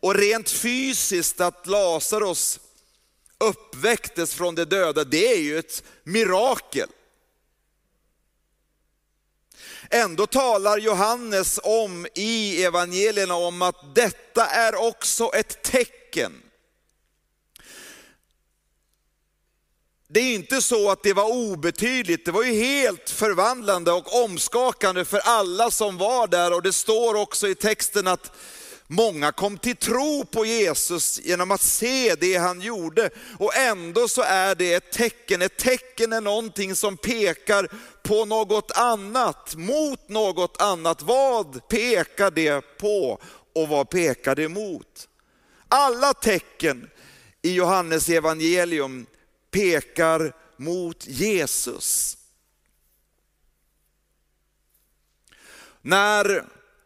Och 0.00 0.14
rent 0.14 0.50
fysiskt 0.50 1.40
att 1.40 1.66
Lazarus 1.66 2.60
uppväcktes 3.38 4.34
från 4.34 4.54
de 4.54 4.64
döda, 4.64 5.04
det 5.04 5.32
är 5.32 5.40
ju 5.40 5.58
ett 5.58 5.84
mirakel. 6.04 6.88
Ändå 9.90 10.26
talar 10.26 10.78
Johannes 10.78 11.60
om 11.62 12.06
i 12.14 12.64
evangelierna 12.64 13.34
om 13.34 13.62
att 13.62 13.94
detta 13.94 14.46
är 14.46 14.74
också 14.74 15.30
ett 15.34 15.62
tecken. 15.62 16.42
Det 20.14 20.20
är 20.20 20.34
inte 20.34 20.62
så 20.62 20.90
att 20.90 21.02
det 21.02 21.12
var 21.12 21.32
obetydligt, 21.32 22.24
det 22.24 22.32
var 22.32 22.42
ju 22.42 22.52
helt 22.52 23.10
förvandlande 23.10 23.92
och 23.92 24.24
omskakande 24.24 25.04
för 25.04 25.18
alla 25.18 25.70
som 25.70 25.98
var 25.98 26.26
där 26.26 26.54
och 26.54 26.62
det 26.62 26.72
står 26.72 27.14
också 27.14 27.48
i 27.48 27.54
texten 27.54 28.06
att 28.06 28.32
Många 28.86 29.32
kom 29.32 29.58
till 29.58 29.76
tro 29.76 30.24
på 30.24 30.46
Jesus 30.46 31.20
genom 31.24 31.50
att 31.50 31.60
se 31.60 32.14
det 32.14 32.36
han 32.36 32.60
gjorde. 32.60 33.10
Och 33.38 33.56
ändå 33.56 34.08
så 34.08 34.22
är 34.22 34.54
det 34.54 34.74
ett 34.74 34.92
tecken. 34.92 35.42
Ett 35.42 35.56
tecken 35.56 36.12
är 36.12 36.20
någonting 36.20 36.74
som 36.74 36.96
pekar 36.96 37.68
på 38.02 38.24
något 38.24 38.70
annat, 38.70 39.54
mot 39.56 40.08
något 40.08 40.62
annat. 40.62 41.02
Vad 41.02 41.68
pekar 41.68 42.30
det 42.30 42.78
på 42.78 43.20
och 43.54 43.68
vad 43.68 43.90
pekar 43.90 44.34
det 44.34 44.48
mot? 44.48 45.08
Alla 45.68 46.14
tecken 46.14 46.90
i 47.42 47.54
Johannes 47.54 48.08
evangelium 48.08 49.06
pekar 49.52 50.32
mot 50.56 51.06
Jesus. 51.06 52.16
När 55.82 56.44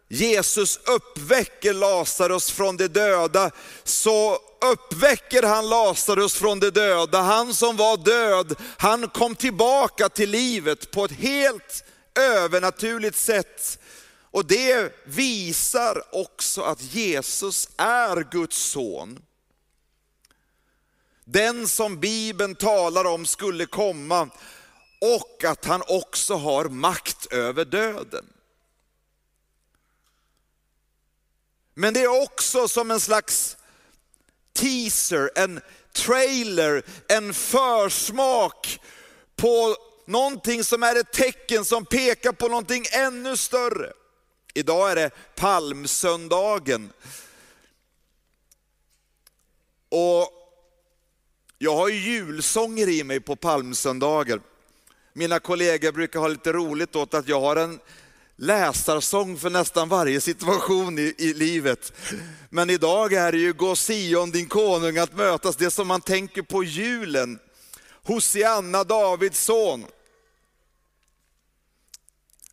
Jesus 0.09 0.81
uppväcker 0.87 1.73
Lazarus 1.73 2.51
från 2.51 2.77
de 2.77 2.89
döda, 2.89 3.51
så 3.85 4.39
uppväcker 4.73 5.43
han 5.43 5.69
Lazarus 5.69 6.35
från 6.35 6.61
de 6.61 6.71
döda. 6.71 7.21
Han 7.21 7.55
som 7.55 7.77
var 7.77 7.97
död, 7.97 8.55
han 8.79 9.09
kom 9.09 9.35
tillbaka 9.35 10.09
till 10.09 10.31
livet 10.31 10.91
på 10.91 11.05
ett 11.05 11.13
helt 11.13 11.85
övernaturligt 12.15 13.17
sätt. 13.17 13.79
Och 14.31 14.47
det 14.47 14.93
visar 15.05 16.03
också 16.15 16.63
att 16.63 16.83
Jesus 16.83 17.69
är 17.77 18.31
Guds 18.31 18.57
son. 18.57 19.19
Den 21.29 21.69
som 21.69 22.01
Bibeln 22.01 22.55
talar 22.55 23.05
om 23.05 23.27
skulle 23.27 23.67
komma 23.67 24.31
och 25.01 25.45
att 25.45 25.65
han 25.65 25.83
också 25.87 26.35
har 26.35 26.65
makt 26.65 27.27
över 27.27 27.65
döden. 27.65 28.27
Men 31.75 31.95
det 31.95 32.01
är 32.01 32.23
också 32.23 32.69
som 32.69 32.91
en 32.91 33.01
slags 33.01 33.57
teaser, 34.53 35.31
en 35.35 35.61
trailer, 35.93 36.83
en 37.09 37.35
försmak 37.35 38.81
på 39.37 39.77
någonting 40.07 40.65
som 40.65 40.83
är 40.83 40.97
ett 40.97 41.13
tecken 41.13 41.65
som 41.65 41.87
pekar 41.87 42.33
på 42.33 42.49
någonting 42.49 42.85
ännu 42.93 43.37
större. 43.37 43.93
Idag 44.55 44.91
är 44.91 44.97
det 44.97 45.11
palmsöndagen. 45.35 46.93
Och 49.89 50.36
jag 51.59 51.77
har 51.77 51.89
julsånger 51.89 52.89
i 52.89 53.05
mig 53.05 53.21
på 53.21 53.37
palmsöndagar. 53.37 54.41
Mina 55.13 55.39
kollegor 55.39 55.93
brukar 55.93 56.21
ha 56.21 56.29
lite 56.29 56.53
roligt 56.53 56.97
åt 56.97 57.15
att 57.15 57.29
jag 57.29 57.41
har 57.41 57.57
en 57.57 57.79
läsarsång 58.37 59.39
för 59.39 59.51
nästan 59.51 59.89
varje 59.89 60.21
situation 60.21 60.99
i, 60.99 61.15
i 61.19 61.35
livet. 61.35 61.93
Men 62.51 62.71
idag 62.71 63.13
är 63.13 63.33
det 63.33 63.39
ju 63.39 63.53
Gå 63.53 63.77
Sion 63.77 64.31
din 64.31 64.49
konung 64.49 64.99
att 64.99 65.17
mötas, 65.17 65.57
det 65.57 65.71
som 65.71 65.89
man 65.89 66.01
tänker 66.01 66.43
på 66.43 66.65
julen. 66.65 67.39
Hosianna, 68.03 68.85
Davids 68.85 69.45
son. 69.45 69.87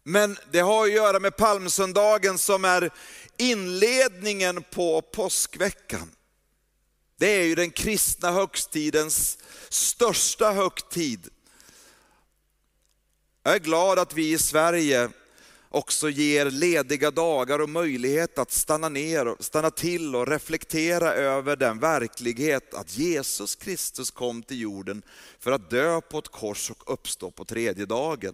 Men 0.04 0.38
det 0.52 0.60
har 0.60 0.84
att 0.84 0.94
göra 0.94 1.20
med 1.20 1.38
palmsöndagen 1.38 2.38
som 2.38 2.66
är 2.66 2.92
inledningen 3.38 4.64
på 4.72 5.02
påskveckan. 5.02 6.12
Det 7.24 7.30
är 7.30 7.44
ju 7.44 7.56
den 7.56 7.72
kristna 7.72 8.32
högtidens 8.32 9.38
största 9.70 10.52
högtid. 10.52 11.28
Jag 13.44 13.56
är 13.56 13.60
glad 13.60 14.00
att 14.00 14.14
vi 14.14 14.32
i 14.32 14.38
Sverige 14.38 15.10
också 15.70 16.10
ger 16.10 16.46
lediga 16.46 17.12
dagar 17.12 17.60
och 17.60 17.70
möjlighet 17.70 18.38
att 18.38 18.52
stanna 18.52 18.90
ner, 18.90 19.36
stanna 19.40 19.72
till 19.72 20.16
och 20.16 20.28
reflektera 20.28 21.14
över 21.14 21.56
den 21.56 21.80
verklighet 21.80 22.74
att 22.74 22.98
Jesus 22.98 23.56
Kristus 23.56 24.12
kom 24.12 24.44
till 24.44 24.62
jorden 24.62 25.02
för 25.40 25.52
att 25.52 25.70
dö 25.70 26.02
på 26.02 26.18
ett 26.18 26.28
kors 26.28 26.72
och 26.72 26.94
uppstå 26.94 27.32
på 27.32 27.46
tredje 27.46 27.86
dagen. 27.86 28.34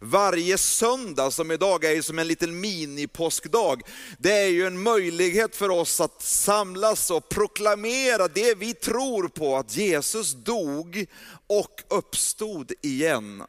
Varje 0.00 0.58
söndag 0.58 1.30
som 1.30 1.50
idag 1.50 1.84
är 1.84 2.02
som 2.02 2.18
en 2.18 2.28
liten 2.28 2.60
mini-påskdag, 2.60 3.82
det 4.18 4.32
är 4.32 4.48
ju 4.48 4.66
en 4.66 4.82
möjlighet 4.82 5.56
för 5.56 5.68
oss 5.68 6.00
att 6.00 6.22
samlas 6.22 7.10
och 7.10 7.28
proklamera 7.28 8.28
det 8.28 8.54
vi 8.54 8.74
tror 8.74 9.28
på, 9.28 9.56
att 9.56 9.76
Jesus 9.76 10.32
dog 10.32 11.06
och 11.46 11.82
uppstod 11.88 12.72
igen. 12.82 13.42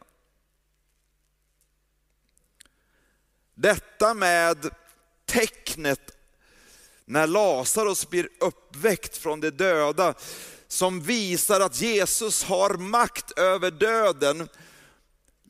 Detta 3.55 4.13
med 4.13 4.69
tecknet 5.25 6.11
när 7.05 7.27
Lazarus 7.27 8.09
blir 8.09 8.29
uppväckt 8.39 9.17
från 9.17 9.39
de 9.39 9.49
döda, 9.49 10.13
som 10.67 11.01
visar 11.01 11.59
att 11.59 11.81
Jesus 11.81 12.43
har 12.43 12.73
makt 12.73 13.31
över 13.31 13.71
döden. 13.71 14.47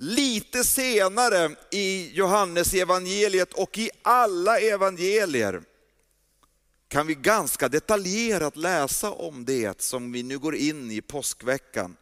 Lite 0.04 0.64
senare 0.64 1.56
i 1.72 2.12
Johannes 2.14 2.74
evangeliet 2.74 3.54
och 3.54 3.78
i 3.78 3.90
alla 4.02 4.60
evangelier 4.60 5.62
kan 6.88 7.08
vi 7.08 7.16
ganska 7.16 7.70
detaljerat 7.70 8.56
läsa 8.56 9.12
om 9.12 9.46
det 9.46 9.82
som 9.82 10.12
vi 10.12 10.24
nu 10.24 10.40
går 10.40 10.56
in 10.56 10.92
i 10.92 11.02
påskveckan. 11.02 11.98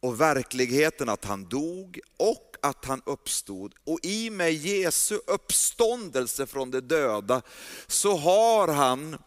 Och 0.00 0.20
verkligheten 0.20 1.08
att 1.08 1.24
han 1.24 1.44
dog 1.48 2.00
och 2.16 2.56
att 2.62 2.84
han 2.84 3.02
uppstod. 3.06 3.74
Och 3.84 3.98
i 4.02 4.28
och 4.28 4.32
med 4.32 4.54
Jesu 4.54 5.18
uppståndelse 5.26 6.46
från 6.46 6.70
de 6.70 6.80
döda 6.80 7.42
så 7.86 8.16
har 8.16 8.68
han 8.68 9.18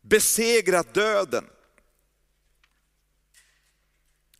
besegrat 0.00 0.94
döden. 0.94 1.44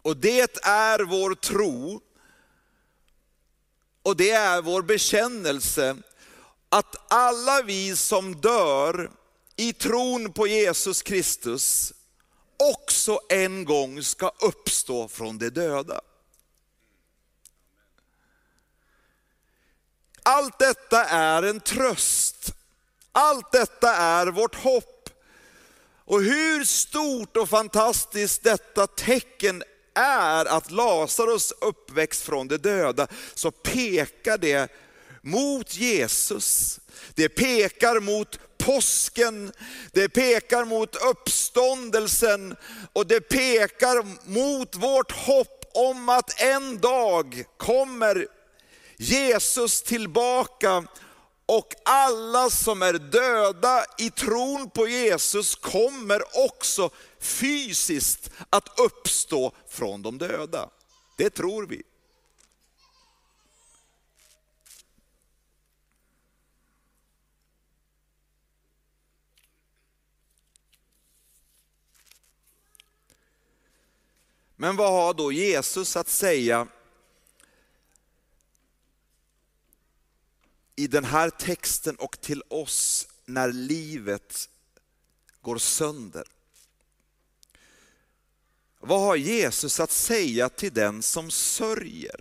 Och 0.02 0.16
det 0.16 0.58
är 0.62 1.00
vår 1.00 1.34
tro 1.34 2.00
och 4.02 4.16
det 4.16 4.30
är 4.30 4.62
vår 4.62 4.82
bekännelse 4.82 5.96
att 6.68 7.12
alla 7.12 7.62
vi 7.62 7.96
som 7.96 8.40
dör 8.40 9.10
i 9.56 9.72
tron 9.72 10.32
på 10.32 10.46
Jesus 10.46 11.02
Kristus 11.02 11.92
också 12.56 13.20
en 13.28 13.64
gång 13.64 14.02
ska 14.02 14.32
uppstå 14.40 15.08
från 15.08 15.38
de 15.38 15.50
döda. 15.50 16.00
Allt 20.22 20.58
detta 20.58 21.04
är 21.04 21.42
en 21.42 21.60
tröst. 21.60 22.54
Allt 23.12 23.52
detta 23.52 23.96
är 23.96 24.26
vårt 24.26 24.54
hopp. 24.54 25.10
Och 26.04 26.22
hur 26.22 26.64
stort 26.64 27.36
och 27.36 27.48
fantastiskt 27.48 28.42
detta 28.42 28.86
tecken 28.86 29.62
är 29.98 30.44
att 30.44 30.70
Lazarus 30.70 31.52
uppväxt 31.60 32.22
från 32.22 32.48
de 32.48 32.56
döda, 32.56 33.06
så 33.34 33.50
pekar 33.50 34.38
det 34.38 34.72
mot 35.22 35.74
Jesus. 35.76 36.80
Det 37.14 37.28
pekar 37.28 38.00
mot 38.00 38.38
påsken, 38.58 39.52
det 39.92 40.08
pekar 40.08 40.64
mot 40.64 40.96
uppståndelsen 40.96 42.56
och 42.92 43.06
det 43.06 43.20
pekar 43.20 44.28
mot 44.28 44.76
vårt 44.76 45.12
hopp 45.12 45.64
om 45.74 46.08
att 46.08 46.40
en 46.40 46.78
dag 46.78 47.44
kommer 47.56 48.26
Jesus 48.96 49.82
tillbaka 49.82 50.84
och 51.46 51.74
alla 51.84 52.50
som 52.50 52.82
är 52.82 52.92
döda 52.92 53.84
i 53.98 54.10
tron 54.10 54.70
på 54.70 54.88
Jesus 54.88 55.54
kommer 55.54 56.22
också 56.46 56.90
fysiskt 57.20 58.30
att 58.50 58.78
uppstå 58.80 59.52
från 59.68 60.02
de 60.02 60.18
döda. 60.18 60.70
Det 61.16 61.30
tror 61.30 61.66
vi. 61.66 61.82
Men 74.60 74.76
vad 74.76 74.92
har 74.92 75.14
då 75.14 75.32
Jesus 75.32 75.96
att 75.96 76.08
säga 76.08 76.68
i 80.76 80.86
den 80.86 81.04
här 81.04 81.30
texten 81.30 81.96
och 81.96 82.20
till 82.20 82.42
oss 82.48 83.08
när 83.24 83.52
livet 83.52 84.48
går 85.40 85.58
sönder. 85.58 86.24
Vad 88.78 89.00
har 89.00 89.16
Jesus 89.16 89.80
att 89.80 89.90
säga 89.90 90.48
till 90.48 90.72
den 90.72 91.02
som 91.02 91.30
sörjer? 91.30 92.20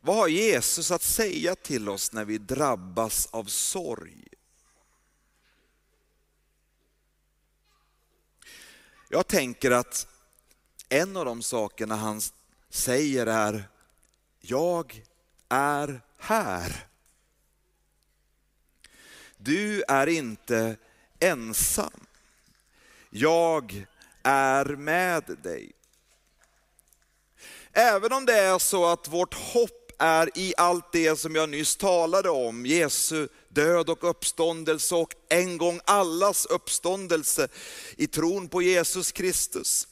Vad 0.00 0.16
har 0.16 0.28
Jesus 0.28 0.90
att 0.90 1.02
säga 1.02 1.56
till 1.56 1.88
oss 1.88 2.12
när 2.12 2.24
vi 2.24 2.38
drabbas 2.38 3.26
av 3.26 3.44
sorg? 3.44 4.28
Jag 9.08 9.26
tänker 9.26 9.70
att 9.70 10.08
en 10.88 11.16
av 11.16 11.24
de 11.24 11.42
sakerna 11.42 11.96
han 11.96 12.20
säger 12.68 13.26
är, 13.26 13.68
jag 14.40 15.02
är 15.48 16.00
här. 16.18 16.86
Du 19.36 19.82
är 19.82 20.06
inte 20.06 20.76
ensam. 21.20 22.06
Jag 23.10 23.86
är 24.22 24.64
med 24.64 25.36
dig. 25.42 25.72
Även 27.72 28.12
om 28.12 28.26
det 28.26 28.38
är 28.38 28.58
så 28.58 28.86
att 28.86 29.08
vårt 29.08 29.34
hopp 29.34 29.86
är 29.98 30.38
i 30.38 30.54
allt 30.56 30.92
det 30.92 31.16
som 31.16 31.34
jag 31.34 31.48
nyss 31.48 31.76
talade 31.76 32.30
om, 32.30 32.66
Jesu 32.66 33.28
död 33.48 33.90
och 33.90 34.10
uppståndelse 34.10 34.94
och 34.94 35.14
en 35.28 35.58
gång 35.58 35.80
allas 35.84 36.46
uppståndelse 36.46 37.48
i 37.96 38.06
tron 38.06 38.48
på 38.48 38.62
Jesus 38.62 39.12
Kristus. 39.12 39.88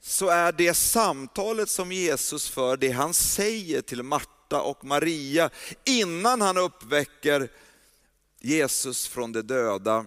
Så 0.00 0.28
är 0.28 0.52
det 0.52 0.74
samtalet 0.74 1.68
som 1.68 1.92
Jesus 1.92 2.48
för, 2.48 2.76
det 2.76 2.90
han 2.90 3.14
säger 3.14 3.82
till 3.82 4.02
Marta 4.02 4.60
och 4.60 4.84
Maria 4.84 5.50
innan 5.84 6.40
han 6.40 6.58
uppväcker 6.58 7.50
Jesus 8.40 9.08
från 9.08 9.32
de 9.32 9.42
döda. 9.42 10.06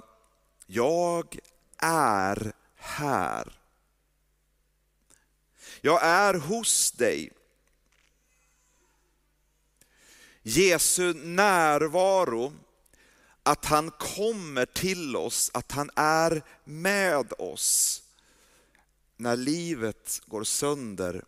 Jag 0.65 1.39
är 1.78 2.54
här. 2.76 3.62
Jag 5.82 6.04
är 6.04 6.34
hos 6.34 6.91
dig. 6.91 7.32
Jesu 10.44 11.13
närvaro, 11.13 12.54
att 13.44 13.65
han 13.65 13.91
kommer 13.91 14.65
till 14.65 15.15
oss, 15.15 15.52
att 15.54 15.72
han 15.72 15.89
är 15.96 16.44
med 16.63 17.34
oss. 17.38 18.04
När 19.17 19.36
livet 19.36 20.22
går 20.26 20.44
sönder, 20.44 21.26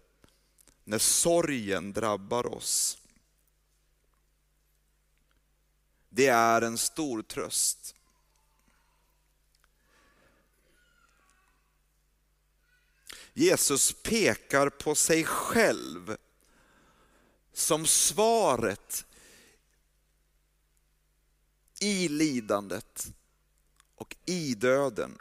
när 0.83 0.97
sorgen 0.97 1.93
drabbar 1.93 2.53
oss. 2.55 2.97
Det 6.15 6.27
är 6.27 6.61
en 6.61 6.77
stor 6.77 7.21
tröst. 7.21 7.95
Jesus 13.33 13.93
pekar 14.03 14.69
på 14.69 14.95
sig 14.95 15.23
själv 15.23 16.17
som 17.53 17.85
svaret 17.85 19.05
i 21.79 22.07
lidandet 22.07 23.07
och 23.95 24.15
i 24.25 24.53
döden. 24.53 25.17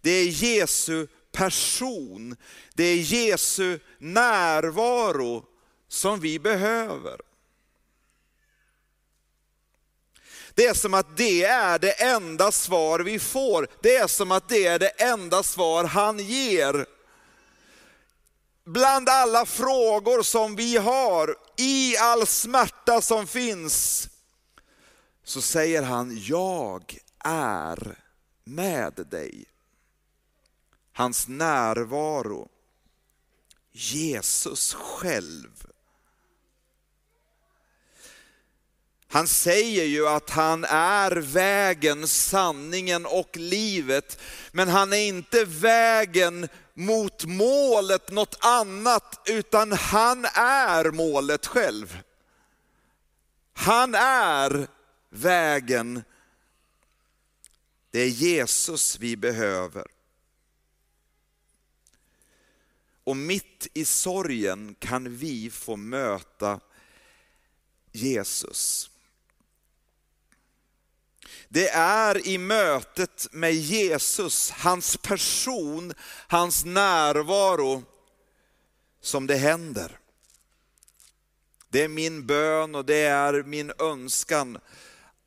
Det 0.00 0.10
är 0.10 0.28
Jesu 0.28 1.06
person, 1.32 2.36
det 2.74 2.84
är 2.84 2.96
Jesu 2.96 3.78
närvaro 3.98 5.46
som 5.88 6.20
vi 6.20 6.38
behöver. 6.38 7.31
Det 10.54 10.66
är 10.66 10.74
som 10.74 10.94
att 10.94 11.16
det 11.16 11.44
är 11.44 11.78
det 11.78 11.92
enda 11.92 12.52
svar 12.52 13.00
vi 13.00 13.18
får. 13.18 13.68
Det 13.80 13.96
är 13.96 14.06
som 14.06 14.32
att 14.32 14.48
det 14.48 14.66
är 14.66 14.78
det 14.78 14.88
enda 14.88 15.42
svar 15.42 15.84
han 15.84 16.18
ger. 16.18 16.86
Bland 18.64 19.08
alla 19.08 19.46
frågor 19.46 20.22
som 20.22 20.56
vi 20.56 20.76
har, 20.76 21.36
i 21.56 21.96
all 21.96 22.26
smärta 22.26 23.00
som 23.00 23.26
finns, 23.26 24.08
så 25.24 25.40
säger 25.40 25.82
han, 25.82 26.18
jag 26.20 26.98
är 27.24 27.98
med 28.44 28.92
dig. 29.10 29.44
Hans 30.92 31.28
närvaro, 31.28 32.48
Jesus 33.72 34.74
själv 34.74 35.71
Han 39.12 39.28
säger 39.28 39.84
ju 39.84 40.08
att 40.08 40.30
han 40.30 40.64
är 40.64 41.10
vägen, 41.10 42.08
sanningen 42.08 43.06
och 43.06 43.36
livet. 43.36 44.20
Men 44.52 44.68
han 44.68 44.92
är 44.92 44.96
inte 44.96 45.44
vägen 45.44 46.48
mot 46.74 47.24
målet, 47.24 48.10
något 48.10 48.36
annat, 48.40 49.20
utan 49.26 49.72
han 49.72 50.24
är 50.34 50.90
målet 50.90 51.46
själv. 51.46 51.98
Han 53.52 53.94
är 53.94 54.68
vägen. 55.10 56.02
Det 57.90 58.00
är 58.00 58.08
Jesus 58.08 58.98
vi 58.98 59.16
behöver. 59.16 59.86
Och 63.04 63.16
mitt 63.16 63.66
i 63.74 63.84
sorgen 63.84 64.74
kan 64.78 65.16
vi 65.16 65.50
få 65.50 65.76
möta 65.76 66.60
Jesus. 67.92 68.88
Det 71.52 71.68
är 71.74 72.26
i 72.26 72.38
mötet 72.38 73.28
med 73.32 73.54
Jesus, 73.54 74.50
hans 74.50 74.96
person, 74.96 75.94
hans 76.28 76.64
närvaro 76.64 77.82
som 79.00 79.26
det 79.26 79.36
händer. 79.36 79.98
Det 81.68 81.82
är 81.82 81.88
min 81.88 82.26
bön 82.26 82.74
och 82.74 82.84
det 82.84 83.02
är 83.02 83.42
min 83.42 83.72
önskan 83.78 84.58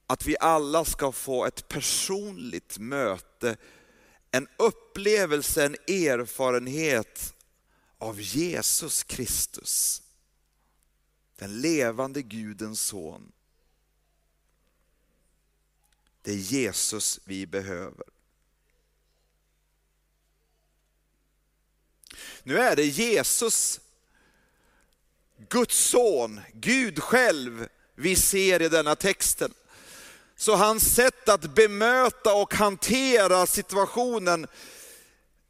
att 0.07 0.25
vi 0.25 0.35
alla 0.39 0.85
ska 0.85 1.11
få 1.11 1.45
ett 1.45 1.67
personligt 1.67 2.77
möte, 2.77 3.57
en 4.31 4.47
upplevelse, 4.57 5.65
en 5.65 5.75
erfarenhet 5.87 7.35
av 7.97 8.21
Jesus 8.21 9.03
Kristus. 9.03 10.01
Den 11.39 11.61
levande 11.61 12.21
Gudens 12.21 12.81
son. 12.81 13.31
Det 16.25 16.31
är 16.31 16.35
Jesus 16.35 17.19
vi 17.25 17.45
behöver. 17.45 18.05
Nu 22.43 22.57
är 22.57 22.75
det 22.75 22.85
Jesus, 22.85 23.79
Guds 25.49 25.77
son, 25.77 26.41
Gud 26.53 27.03
själv, 27.03 27.67
vi 27.95 28.15
ser 28.15 28.61
i 28.61 28.69
denna 28.69 28.95
texten. 28.95 29.53
Så 30.35 30.55
hans 30.55 30.95
sätt 30.95 31.29
att 31.29 31.55
bemöta 31.55 32.33
och 32.33 32.53
hantera 32.53 33.45
situationen, 33.45 34.47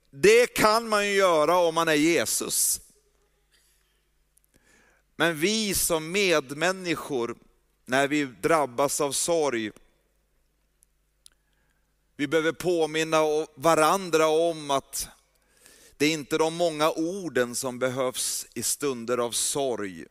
det 0.09 0.47
kan 0.47 0.89
man 0.89 1.07
ju 1.07 1.13
göra 1.13 1.57
om 1.57 1.75
man 1.75 1.87
är 1.87 1.93
Jesus. 1.93 2.81
Men 5.15 5.39
vi 5.39 5.73
som 5.73 6.11
medmänniskor, 6.11 7.35
när 7.85 8.07
vi 8.07 8.25
drabbas 8.25 9.01
av 9.01 9.11
sorg, 9.11 9.71
vi 12.15 12.27
behöver 12.27 12.51
påminna 12.51 13.47
varandra 13.55 14.27
om 14.27 14.71
att 14.71 15.07
det 15.97 16.05
är 16.05 16.13
inte 16.13 16.37
de 16.37 16.55
många 16.55 16.91
orden 16.91 17.55
som 17.55 17.79
behövs 17.79 18.47
i 18.53 18.63
stunder 18.63 19.17
av 19.17 19.31
sorg. 19.31 20.05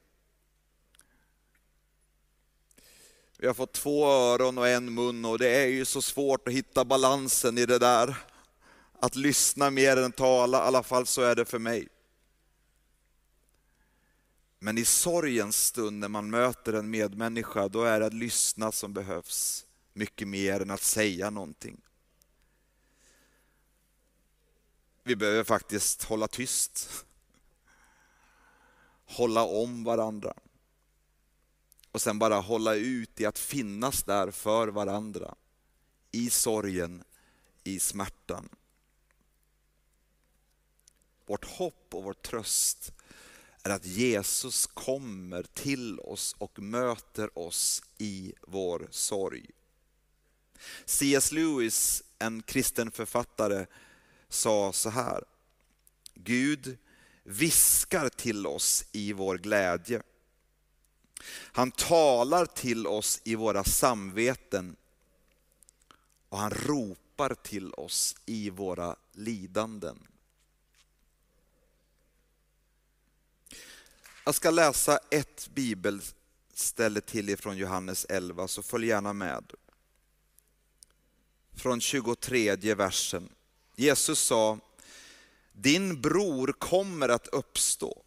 Vi 3.39 3.47
har 3.47 3.55
fått 3.55 3.73
två 3.73 4.07
öron 4.07 4.59
och 4.59 4.69
en 4.69 4.95
mun 4.95 5.25
och 5.25 5.39
det 5.39 5.49
är 5.49 5.67
ju 5.67 5.85
så 5.85 6.03
svårt 6.03 6.49
att 6.49 6.55
hitta 6.55 6.85
balansen 6.85 7.59
i 7.59 7.67
det 7.67 7.79
där. 7.79 8.17
Att 9.01 9.17
lyssna 9.17 9.71
mer 9.71 9.97
än 9.97 10.13
tala, 10.13 10.59
i 10.59 10.61
alla 10.61 10.83
fall 10.83 11.07
så 11.07 11.23
är 11.23 11.35
det 11.35 11.45
för 11.45 11.59
mig. 11.59 11.89
Men 14.59 14.79
i 14.79 14.85
sorgens 14.85 15.67
stund 15.67 15.99
när 15.99 16.09
man 16.09 16.31
möter 16.31 16.73
en 16.73 16.91
medmänniska, 16.91 17.69
då 17.69 17.83
är 17.83 18.01
det 18.01 18.07
att 18.07 18.15
lyssna 18.15 18.73
som 18.73 18.93
behövs. 18.93 19.67
Mycket 19.93 20.29
mer 20.29 20.61
än 20.61 20.71
att 20.71 20.83
säga 20.83 21.31
någonting. 21.31 21.84
Vi 25.07 25.17
behöver 25.17 25.45
faktiskt 25.45 26.03
hålla 26.03 26.29
tyst. 26.29 27.05
Hålla 29.07 29.45
om 29.45 29.85
varandra. 29.85 30.35
Och 31.91 32.03
sen 32.03 32.19
bara 32.19 32.35
hålla 32.35 32.75
ut 32.75 33.21
i 33.21 33.27
att 33.27 33.39
finnas 33.39 34.03
där 34.03 34.31
för 34.31 34.69
varandra. 34.69 35.35
I 36.13 36.31
sorgen, 36.31 37.05
i 37.65 37.81
smärtan. 37.81 38.49
Vårt 41.27 41.45
hopp 41.45 41.95
och 41.95 42.05
vår 42.05 42.15
tröst 42.15 42.93
är 43.63 43.71
att 43.71 43.87
Jesus 43.87 44.67
kommer 44.67 45.43
till 45.43 46.01
oss 46.01 46.35
och 46.39 46.59
möter 46.59 47.39
oss 47.39 47.83
i 47.99 48.35
vår 48.43 48.89
sorg. 48.91 49.51
C.S. 50.85 51.33
Lewis, 51.33 52.03
en 52.19 52.43
kristen 52.43 52.91
författare, 52.91 53.67
sa 54.35 54.73
så 54.73 54.91
här. 54.91 55.25
Gud 56.15 56.79
viskar 57.23 58.09
till 58.09 58.47
oss 58.47 58.85
i 58.93 59.13
vår 59.13 59.39
glädje. 59.39 60.03
Han 61.31 61.71
talar 61.71 62.47
till 62.47 62.87
oss 62.87 63.21
i 63.25 63.35
våra 63.35 63.65
samveten 63.65 64.77
och 66.29 66.39
han 66.39 66.51
ropar 66.51 67.35
till 67.35 67.75
oss 67.75 68.17
i 68.27 68.51
våra 68.51 68.97
lidanden. 69.13 70.07
Jag 74.25 74.35
ska 74.35 74.51
läsa 74.51 74.99
ett 75.11 75.51
bibelställe 75.55 77.01
till 77.01 77.29
ifrån 77.29 77.57
Johannes 77.57 78.07
11, 78.09 78.49
så 78.49 78.63
följ 78.63 78.87
gärna 78.87 79.13
med. 79.13 79.53
Från 81.53 81.81
23 81.81 82.75
versen. 82.75 83.29
Jesus 83.77 84.19
sa, 84.19 84.59
din 85.53 86.01
bror 86.01 86.55
kommer 86.59 87.09
att 87.09 87.27
uppstå. 87.27 88.03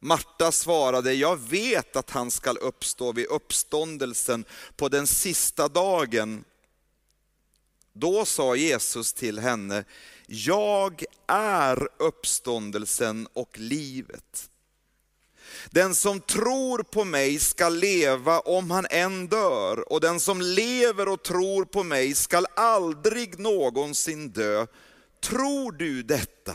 Marta 0.00 0.52
svarade, 0.52 1.12
jag 1.12 1.40
vet 1.40 1.96
att 1.96 2.10
han 2.10 2.30
skall 2.30 2.58
uppstå 2.58 3.12
vid 3.12 3.26
uppståndelsen 3.26 4.44
på 4.76 4.88
den 4.88 5.06
sista 5.06 5.68
dagen. 5.68 6.44
Då 7.92 8.24
sa 8.24 8.56
Jesus 8.56 9.12
till 9.12 9.38
henne, 9.38 9.84
jag 10.26 11.04
är 11.26 11.88
uppståndelsen 11.98 13.28
och 13.32 13.58
livet. 13.58 14.50
Den 15.70 15.94
som 15.94 16.20
tror 16.20 16.82
på 16.82 17.04
mig 17.04 17.38
skall 17.38 17.76
leva 17.76 18.40
om 18.40 18.70
han 18.70 18.86
än 18.90 19.26
dör, 19.26 19.92
och 19.92 20.00
den 20.00 20.20
som 20.20 20.40
lever 20.40 21.08
och 21.08 21.22
tror 21.22 21.64
på 21.64 21.82
mig 21.82 22.14
skall 22.14 22.46
aldrig 22.56 23.38
någonsin 23.38 24.30
dö. 24.30 24.66
Tror 25.20 25.72
du 25.72 26.02
detta? 26.02 26.54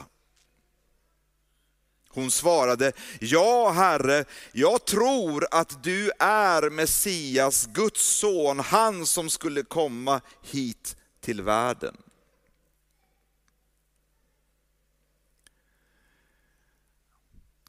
Hon 2.10 2.32
svarade, 2.32 2.92
ja 3.20 3.72
Herre, 3.72 4.26
jag 4.52 4.86
tror 4.86 5.48
att 5.52 5.84
du 5.84 6.12
är 6.20 6.70
Messias, 6.70 7.66
Guds 7.66 8.18
son, 8.18 8.60
han 8.60 9.06
som 9.06 9.30
skulle 9.30 9.64
komma 9.64 10.22
hit 10.42 10.96
till 11.22 11.42
världen. 11.42 11.98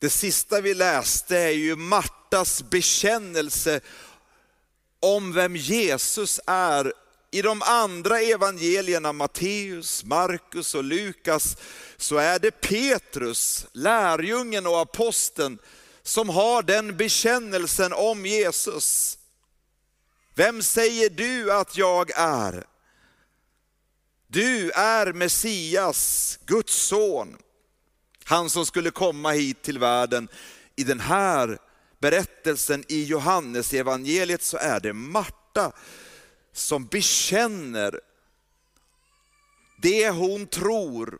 Det 0.07 0.11
sista 0.11 0.61
vi 0.61 0.75
läste 0.75 1.37
är 1.37 1.51
ju 1.51 1.77
Martas 1.77 2.63
bekännelse 2.63 3.81
om 5.01 5.33
vem 5.33 5.57
Jesus 5.57 6.41
är. 6.47 6.93
I 7.31 7.43
de 7.43 7.63
andra 7.63 8.21
evangelierna, 8.21 9.13
Matteus, 9.13 10.05
Markus 10.05 10.75
och 10.75 10.85
Lukas, 10.85 11.57
så 11.97 12.17
är 12.17 12.39
det 12.39 12.51
Petrus, 12.51 13.67
lärjungen 13.73 14.67
och 14.67 14.81
aposteln, 14.81 15.59
som 16.03 16.29
har 16.29 16.63
den 16.63 16.97
bekännelsen 16.97 17.93
om 17.93 18.27
Jesus. 18.27 19.19
Vem 20.35 20.63
säger 20.63 21.11
du 21.11 21.53
att 21.53 21.77
jag 21.77 22.11
är? 22.17 22.67
Du 24.27 24.71
är 24.71 25.13
Messias, 25.13 26.39
Guds 26.47 26.75
son. 26.75 27.37
Han 28.29 28.51
som 28.51 28.67
skulle 28.67 28.91
komma 28.91 29.31
hit 29.31 29.63
till 29.63 29.79
världen. 29.79 30.29
I 30.77 30.85
den 30.85 31.01
här 31.01 31.59
berättelsen 31.99 32.85
i 32.89 33.05
Johannes 33.05 33.75
evangeliet 33.75 34.43
så 34.43 34.57
är 34.57 34.81
det 34.81 34.93
Marta 34.93 35.73
som 36.53 36.87
bekänner 36.87 38.01
det 39.83 40.11
hon 40.11 40.47
tror. 40.47 41.19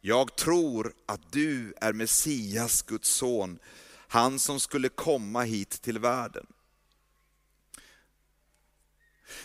Jag 0.00 0.36
tror 0.36 0.94
att 1.06 1.32
du 1.32 1.74
är 1.80 1.92
Messias, 1.92 2.82
Guds 2.82 3.08
son, 3.08 3.58
han 4.08 4.38
som 4.38 4.60
skulle 4.60 4.88
komma 4.88 5.42
hit 5.42 5.82
till 5.82 5.98
världen. 5.98 6.46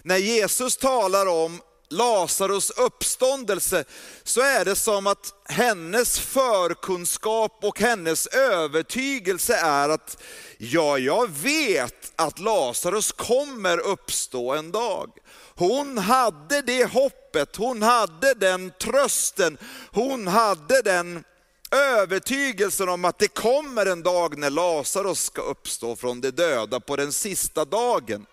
När 0.02 0.18
Jesus 0.18 0.78
talar 0.78 1.26
om 1.26 1.62
Lazarus 1.90 2.70
uppståndelse 2.70 3.84
så 4.24 4.42
är 4.42 4.66
det 4.66 4.76
som 4.76 5.08
att 5.08 5.34
hennes 5.46 6.20
förkunskap 6.20 7.60
och 7.62 7.80
hennes 7.80 8.28
övertygelse 8.28 9.56
är 9.56 9.90
att 9.90 10.24
ja, 10.58 10.98
jag 10.98 11.30
vet 11.30 12.12
att 12.16 12.40
Lazarus 12.40 13.12
kommer 13.12 13.78
uppstå 13.78 14.54
en 14.54 14.72
dag. 14.72 15.12
Hon 15.56 15.98
hade 15.98 16.62
det 16.62 16.86
hoppet, 16.86 17.56
hon 17.56 17.82
hade 17.82 18.34
den 18.34 18.72
trösten, 18.82 19.58
hon 19.92 20.28
hade 20.28 20.82
den 20.82 21.24
övertygelsen 21.72 22.90
om 22.90 23.06
att 23.06 23.20
det 23.20 23.28
kommer 23.28 23.86
en 23.86 24.04
dag 24.04 24.38
när 24.38 24.50
Lazarus 24.50 25.20
ska 25.24 25.42
uppstå 25.42 25.96
från 25.96 26.22
de 26.22 26.32
döda 26.32 26.80
på 26.80 26.96
den 26.96 27.12
sista 27.12 27.66
dagen. 27.66 28.26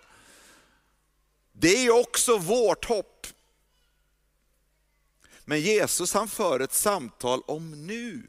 Det 1.53 1.87
är 1.87 2.01
också 2.01 2.39
vårt 2.39 2.85
hopp. 2.85 3.27
Men 5.45 5.61
Jesus 5.61 6.15
han 6.15 6.29
för 6.29 6.61
ett 6.61 6.73
samtal 6.73 7.43
om 7.47 7.87
nu, 7.87 8.23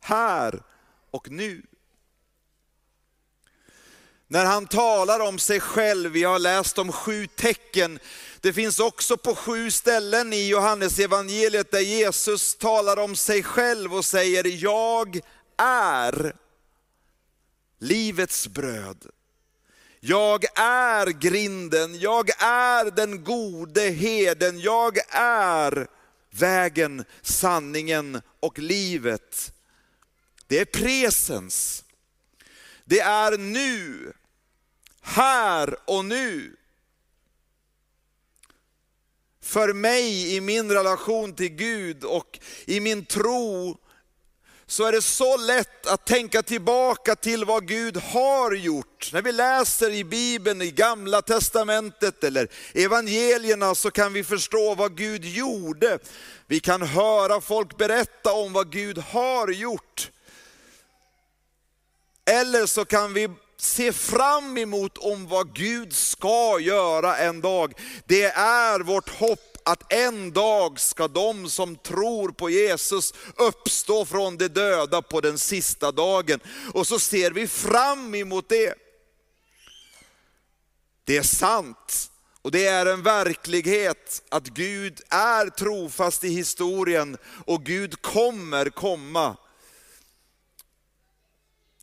här 0.00 0.62
och 1.10 1.30
nu. 1.30 1.62
När 4.28 4.44
han 4.44 4.66
talar 4.66 5.20
om 5.20 5.38
sig 5.38 5.60
själv, 5.60 6.10
vi 6.10 6.24
har 6.24 6.38
läst 6.38 6.78
om 6.78 6.92
sju 6.92 7.26
tecken, 7.26 7.98
det 8.40 8.52
finns 8.52 8.80
också 8.80 9.16
på 9.16 9.34
sju 9.34 9.70
ställen 9.70 10.32
i 10.32 10.48
Johannes 10.48 10.98
evangeliet 10.98 11.70
där 11.70 11.80
Jesus 11.80 12.54
talar 12.54 12.96
om 12.96 13.16
sig 13.16 13.42
själv 13.42 13.94
och 13.94 14.04
säger, 14.04 14.64
jag 14.64 15.20
är 15.56 16.36
livets 17.78 18.48
bröd. 18.48 19.06
Jag 20.00 20.44
är 20.58 21.06
grinden, 21.06 21.98
jag 22.00 22.42
är 22.42 22.90
den 22.90 23.24
gode 23.24 23.82
heden, 23.82 24.60
jag 24.60 24.98
är 25.14 25.88
vägen, 26.32 27.04
sanningen 27.22 28.22
och 28.40 28.58
livet. 28.58 29.54
Det 30.46 30.58
är 30.58 30.64
presens. 30.64 31.84
Det 32.84 33.00
är 33.00 33.38
nu, 33.38 34.12
här 35.00 35.76
och 35.90 36.04
nu. 36.04 36.56
För 39.40 39.72
mig 39.72 40.36
i 40.36 40.40
min 40.40 40.70
relation 40.70 41.34
till 41.34 41.48
Gud 41.48 42.04
och 42.04 42.40
i 42.64 42.80
min 42.80 43.04
tro 43.04 43.78
så 44.72 44.84
är 44.84 44.92
det 44.92 45.02
så 45.02 45.36
lätt 45.36 45.86
att 45.86 46.06
tänka 46.06 46.42
tillbaka 46.42 47.16
till 47.16 47.44
vad 47.44 47.68
Gud 47.68 47.96
har 47.96 48.52
gjort. 48.52 49.10
När 49.12 49.22
vi 49.22 49.32
läser 49.32 49.90
i 49.90 50.04
Bibeln, 50.04 50.62
i 50.62 50.70
Gamla 50.70 51.22
Testamentet 51.22 52.24
eller 52.24 52.48
evangelierna 52.74 53.74
så 53.74 53.90
kan 53.90 54.12
vi 54.12 54.24
förstå 54.24 54.74
vad 54.74 54.96
Gud 54.96 55.24
gjorde. 55.24 55.98
Vi 56.46 56.60
kan 56.60 56.82
höra 56.82 57.40
folk 57.40 57.76
berätta 57.76 58.32
om 58.32 58.52
vad 58.52 58.72
Gud 58.72 58.98
har 58.98 59.48
gjort. 59.48 60.10
Eller 62.30 62.66
så 62.66 62.84
kan 62.84 63.14
vi 63.14 63.28
se 63.56 63.92
fram 63.92 64.58
emot 64.58 64.98
om 64.98 65.28
vad 65.28 65.54
Gud 65.54 65.92
ska 65.92 66.58
göra 66.60 67.16
en 67.16 67.40
dag. 67.40 67.72
Det 68.06 68.24
är 68.24 68.80
vårt 68.80 69.08
hopp 69.08 69.51
att 69.64 69.92
en 69.92 70.32
dag 70.32 70.80
ska 70.80 71.08
de 71.08 71.50
som 71.50 71.76
tror 71.76 72.28
på 72.28 72.50
Jesus 72.50 73.14
uppstå 73.36 74.04
från 74.04 74.36
de 74.36 74.48
döda 74.48 75.02
på 75.02 75.20
den 75.20 75.38
sista 75.38 75.92
dagen. 75.92 76.40
Och 76.74 76.86
så 76.86 76.98
ser 76.98 77.30
vi 77.30 77.46
fram 77.46 78.14
emot 78.14 78.48
det. 78.48 78.74
Det 81.04 81.16
är 81.16 81.22
sant 81.22 82.10
och 82.42 82.50
det 82.50 82.66
är 82.66 82.86
en 82.86 83.02
verklighet 83.02 84.22
att 84.28 84.48
Gud 84.48 85.00
är 85.08 85.50
trofast 85.50 86.24
i 86.24 86.28
historien 86.28 87.16
och 87.44 87.64
Gud 87.64 88.02
kommer 88.02 88.70
komma. 88.70 89.36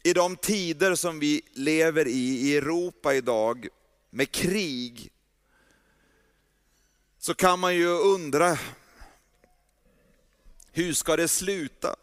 I 0.04 0.14
de 0.14 0.36
tider 0.36 0.96
som 0.96 1.20
vi 1.20 1.42
lever 1.54 2.08
i, 2.08 2.50
i 2.50 2.58
Europa 2.58 3.16
idag, 3.16 3.68
med 4.10 4.32
krig, 4.32 5.10
så 7.20 7.34
kan 7.34 7.60
man 7.60 7.76
ju 7.76 7.88
undra, 7.88 8.58
hur 10.72 10.94
ska 10.94 11.16
det 11.16 11.28
sluta? 11.28 11.96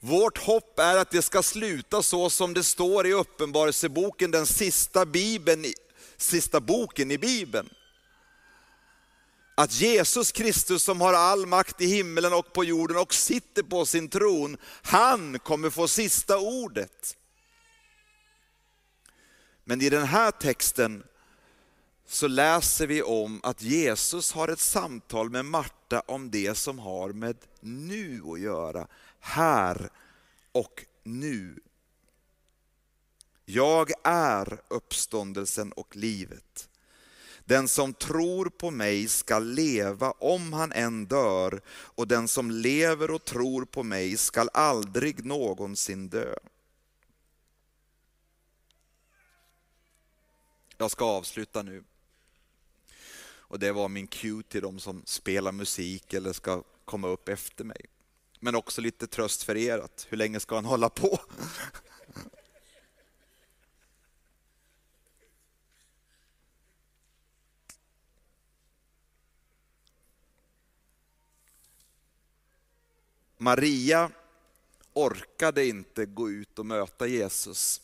Vårt 0.00 0.38
hopp 0.38 0.78
är 0.78 0.96
att 0.96 1.10
det 1.10 1.22
ska 1.22 1.42
sluta 1.42 2.02
så 2.02 2.30
som 2.30 2.54
det 2.54 2.64
står 2.64 3.06
i 3.06 3.12
Uppenbarelseboken, 3.12 4.30
den 4.30 4.46
sista, 4.46 5.06
Bibeln, 5.06 5.64
sista 6.16 6.60
boken 6.60 7.10
i 7.10 7.18
Bibeln. 7.18 7.68
Att 9.54 9.72
Jesus 9.72 10.32
Kristus 10.32 10.82
som 10.82 11.00
har 11.00 11.14
all 11.14 11.46
makt 11.46 11.80
i 11.80 11.86
himmelen 11.86 12.32
och 12.32 12.52
på 12.52 12.64
jorden 12.64 12.96
och 12.96 13.14
sitter 13.14 13.62
på 13.62 13.86
sin 13.86 14.08
tron, 14.08 14.56
han 14.82 15.38
kommer 15.38 15.70
få 15.70 15.88
sista 15.88 16.38
ordet. 16.38 17.16
Men 19.64 19.82
i 19.82 19.88
den 19.88 20.06
här 20.06 20.30
texten 20.30 21.04
så 22.12 22.28
läser 22.28 22.86
vi 22.86 23.02
om 23.02 23.40
att 23.42 23.62
Jesus 23.62 24.32
har 24.32 24.48
ett 24.48 24.60
samtal 24.60 25.30
med 25.30 25.44
Marta 25.44 26.02
om 26.06 26.30
det 26.30 26.54
som 26.54 26.78
har 26.78 27.12
med 27.12 27.36
nu 27.60 28.22
att 28.26 28.40
göra. 28.40 28.86
Här 29.20 29.90
och 30.52 30.84
nu. 31.02 31.60
Jag 33.44 33.90
är 34.04 34.60
uppståndelsen 34.68 35.72
och 35.72 35.96
livet. 35.96 36.68
Den 37.44 37.68
som 37.68 37.94
tror 37.94 38.48
på 38.48 38.70
mig 38.70 39.08
skall 39.08 39.46
leva 39.46 40.10
om 40.10 40.52
han 40.52 40.72
än 40.72 41.06
dör 41.06 41.60
och 41.68 42.08
den 42.08 42.28
som 42.28 42.50
lever 42.50 43.10
och 43.10 43.24
tror 43.24 43.64
på 43.64 43.82
mig 43.82 44.16
skall 44.16 44.50
aldrig 44.52 45.24
någonsin 45.24 46.08
dö. 46.08 46.34
Jag 50.76 50.90
ska 50.90 51.04
avsluta 51.04 51.62
nu. 51.62 51.84
Och 53.52 53.58
det 53.58 53.72
var 53.72 53.88
min 53.88 54.06
cue 54.06 54.42
till 54.42 54.62
de 54.62 54.80
som 54.80 55.02
spelar 55.04 55.52
musik 55.52 56.12
eller 56.12 56.32
ska 56.32 56.62
komma 56.84 57.08
upp 57.08 57.28
efter 57.28 57.64
mig. 57.64 57.86
Men 58.40 58.54
också 58.54 58.80
lite 58.80 59.06
tröst 59.06 59.42
för 59.42 59.56
er 59.56 59.78
att 59.78 60.06
hur 60.08 60.16
länge 60.16 60.40
ska 60.40 60.54
han 60.54 60.64
hålla 60.64 60.88
på? 60.88 61.20
Maria 73.36 74.10
orkade 74.92 75.66
inte 75.66 76.06
gå 76.06 76.30
ut 76.30 76.58
och 76.58 76.66
möta 76.66 77.06
Jesus. 77.06 77.80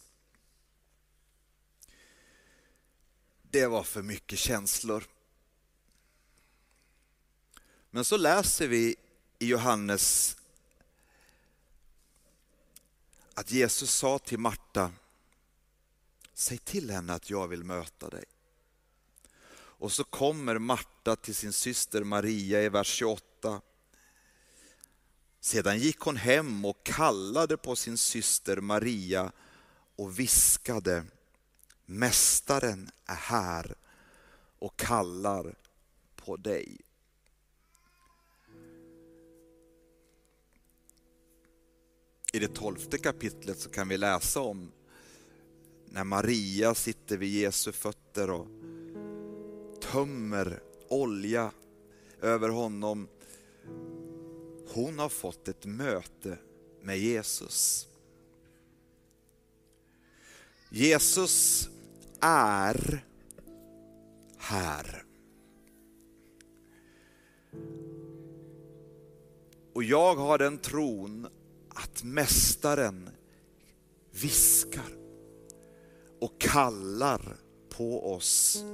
Det 3.43 3.67
var 3.67 3.83
för 3.83 4.03
mycket 4.03 4.39
känslor. 4.39 5.05
Men 7.91 8.05
så 8.05 8.17
läser 8.17 8.69
vi 8.69 8.97
i 9.39 9.47
Johannes 9.47 10.37
att 13.35 13.51
Jesus 13.51 13.91
sa 13.91 14.19
till 14.19 14.39
Marta, 14.39 14.93
säg 16.35 16.59
till 16.59 16.91
henne 16.91 17.15
att 17.15 17.31
jag 17.31 17.49
vill 17.49 17.65
möta 17.65 18.09
dig. 18.09 18.25
Och 19.51 19.93
så 19.93 20.05
kommer 20.05 20.59
Marta 20.59 21.17
till 21.17 21.35
sin 21.35 21.53
syster 21.53 22.05
Maria 22.05 22.63
i 22.63 22.69
vers 22.69 22.89
28 22.89 23.61
sedan 25.41 25.79
gick 25.79 26.01
hon 26.01 26.17
hem 26.17 26.65
och 26.65 26.85
kallade 26.85 27.57
på 27.57 27.77
sin 27.77 27.99
syster 27.99 28.57
Maria 28.57 29.33
och 29.97 30.19
viskade 30.19 31.05
Mästaren 31.87 32.91
är 33.07 33.15
här 33.15 33.75
och 34.59 34.77
kallar 34.77 35.55
på 36.17 36.37
dig. 36.37 36.77
I 42.33 42.39
det 42.39 42.49
tolfte 42.49 42.99
kapitlet 42.99 43.59
så 43.59 43.71
kan 43.71 43.89
vi 43.89 43.97
läsa 43.97 44.41
om 44.41 44.73
när 45.91 46.05
Maria 46.05 46.75
sitter 46.75 47.17
vid 47.17 47.29
Jesu 47.29 47.73
fötter 47.73 48.31
och 48.31 48.47
tömmer 49.81 50.63
olja 50.89 51.53
över 52.21 52.49
honom 52.49 53.09
hon 54.69 54.99
har 54.99 55.09
fått 55.09 55.49
ett 55.49 55.67
möte 55.67 56.39
med 56.83 56.99
Jesus. 56.99 57.89
Jesus 60.71 61.69
är 62.21 63.05
här. 64.39 65.05
Och 69.73 69.85
jag 69.85 70.15
har 70.15 70.39
den 70.39 70.59
tron 70.59 71.29
att 71.83 72.05
Mästaren 72.05 73.11
viskar 74.23 74.93
och 76.21 76.41
kallar 76.41 77.37
på 77.69 78.13
oss. 78.13 78.65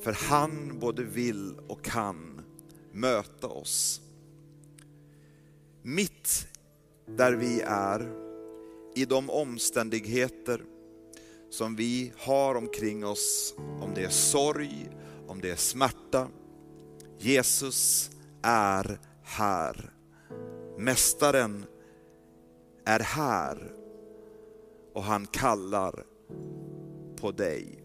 För 0.00 0.12
han 0.12 0.78
både 0.78 1.02
vill 1.02 1.58
och 1.68 1.84
kan 1.84 2.40
möta 2.92 3.46
oss 3.46 4.00
mitt 5.82 6.46
där 7.06 7.32
vi 7.32 7.60
är, 7.60 8.12
i 8.94 9.04
de 9.04 9.30
omständigheter 9.30 10.62
som 11.50 11.76
vi 11.76 12.12
har 12.16 12.54
omkring 12.54 13.06
oss, 13.06 13.54
om 13.80 13.94
det 13.94 14.04
är 14.04 14.10
sorg, 14.10 14.90
om 15.26 15.40
det 15.40 15.50
är 15.50 15.56
smärta. 15.56 16.28
Jesus 17.18 18.10
är 18.42 18.98
här. 19.22 19.92
Mästaren 20.78 21.64
är 22.84 23.00
här 23.00 23.72
och 24.94 25.02
han 25.02 25.26
kallar 25.26 26.04
på 27.20 27.30
dig. 27.30 27.79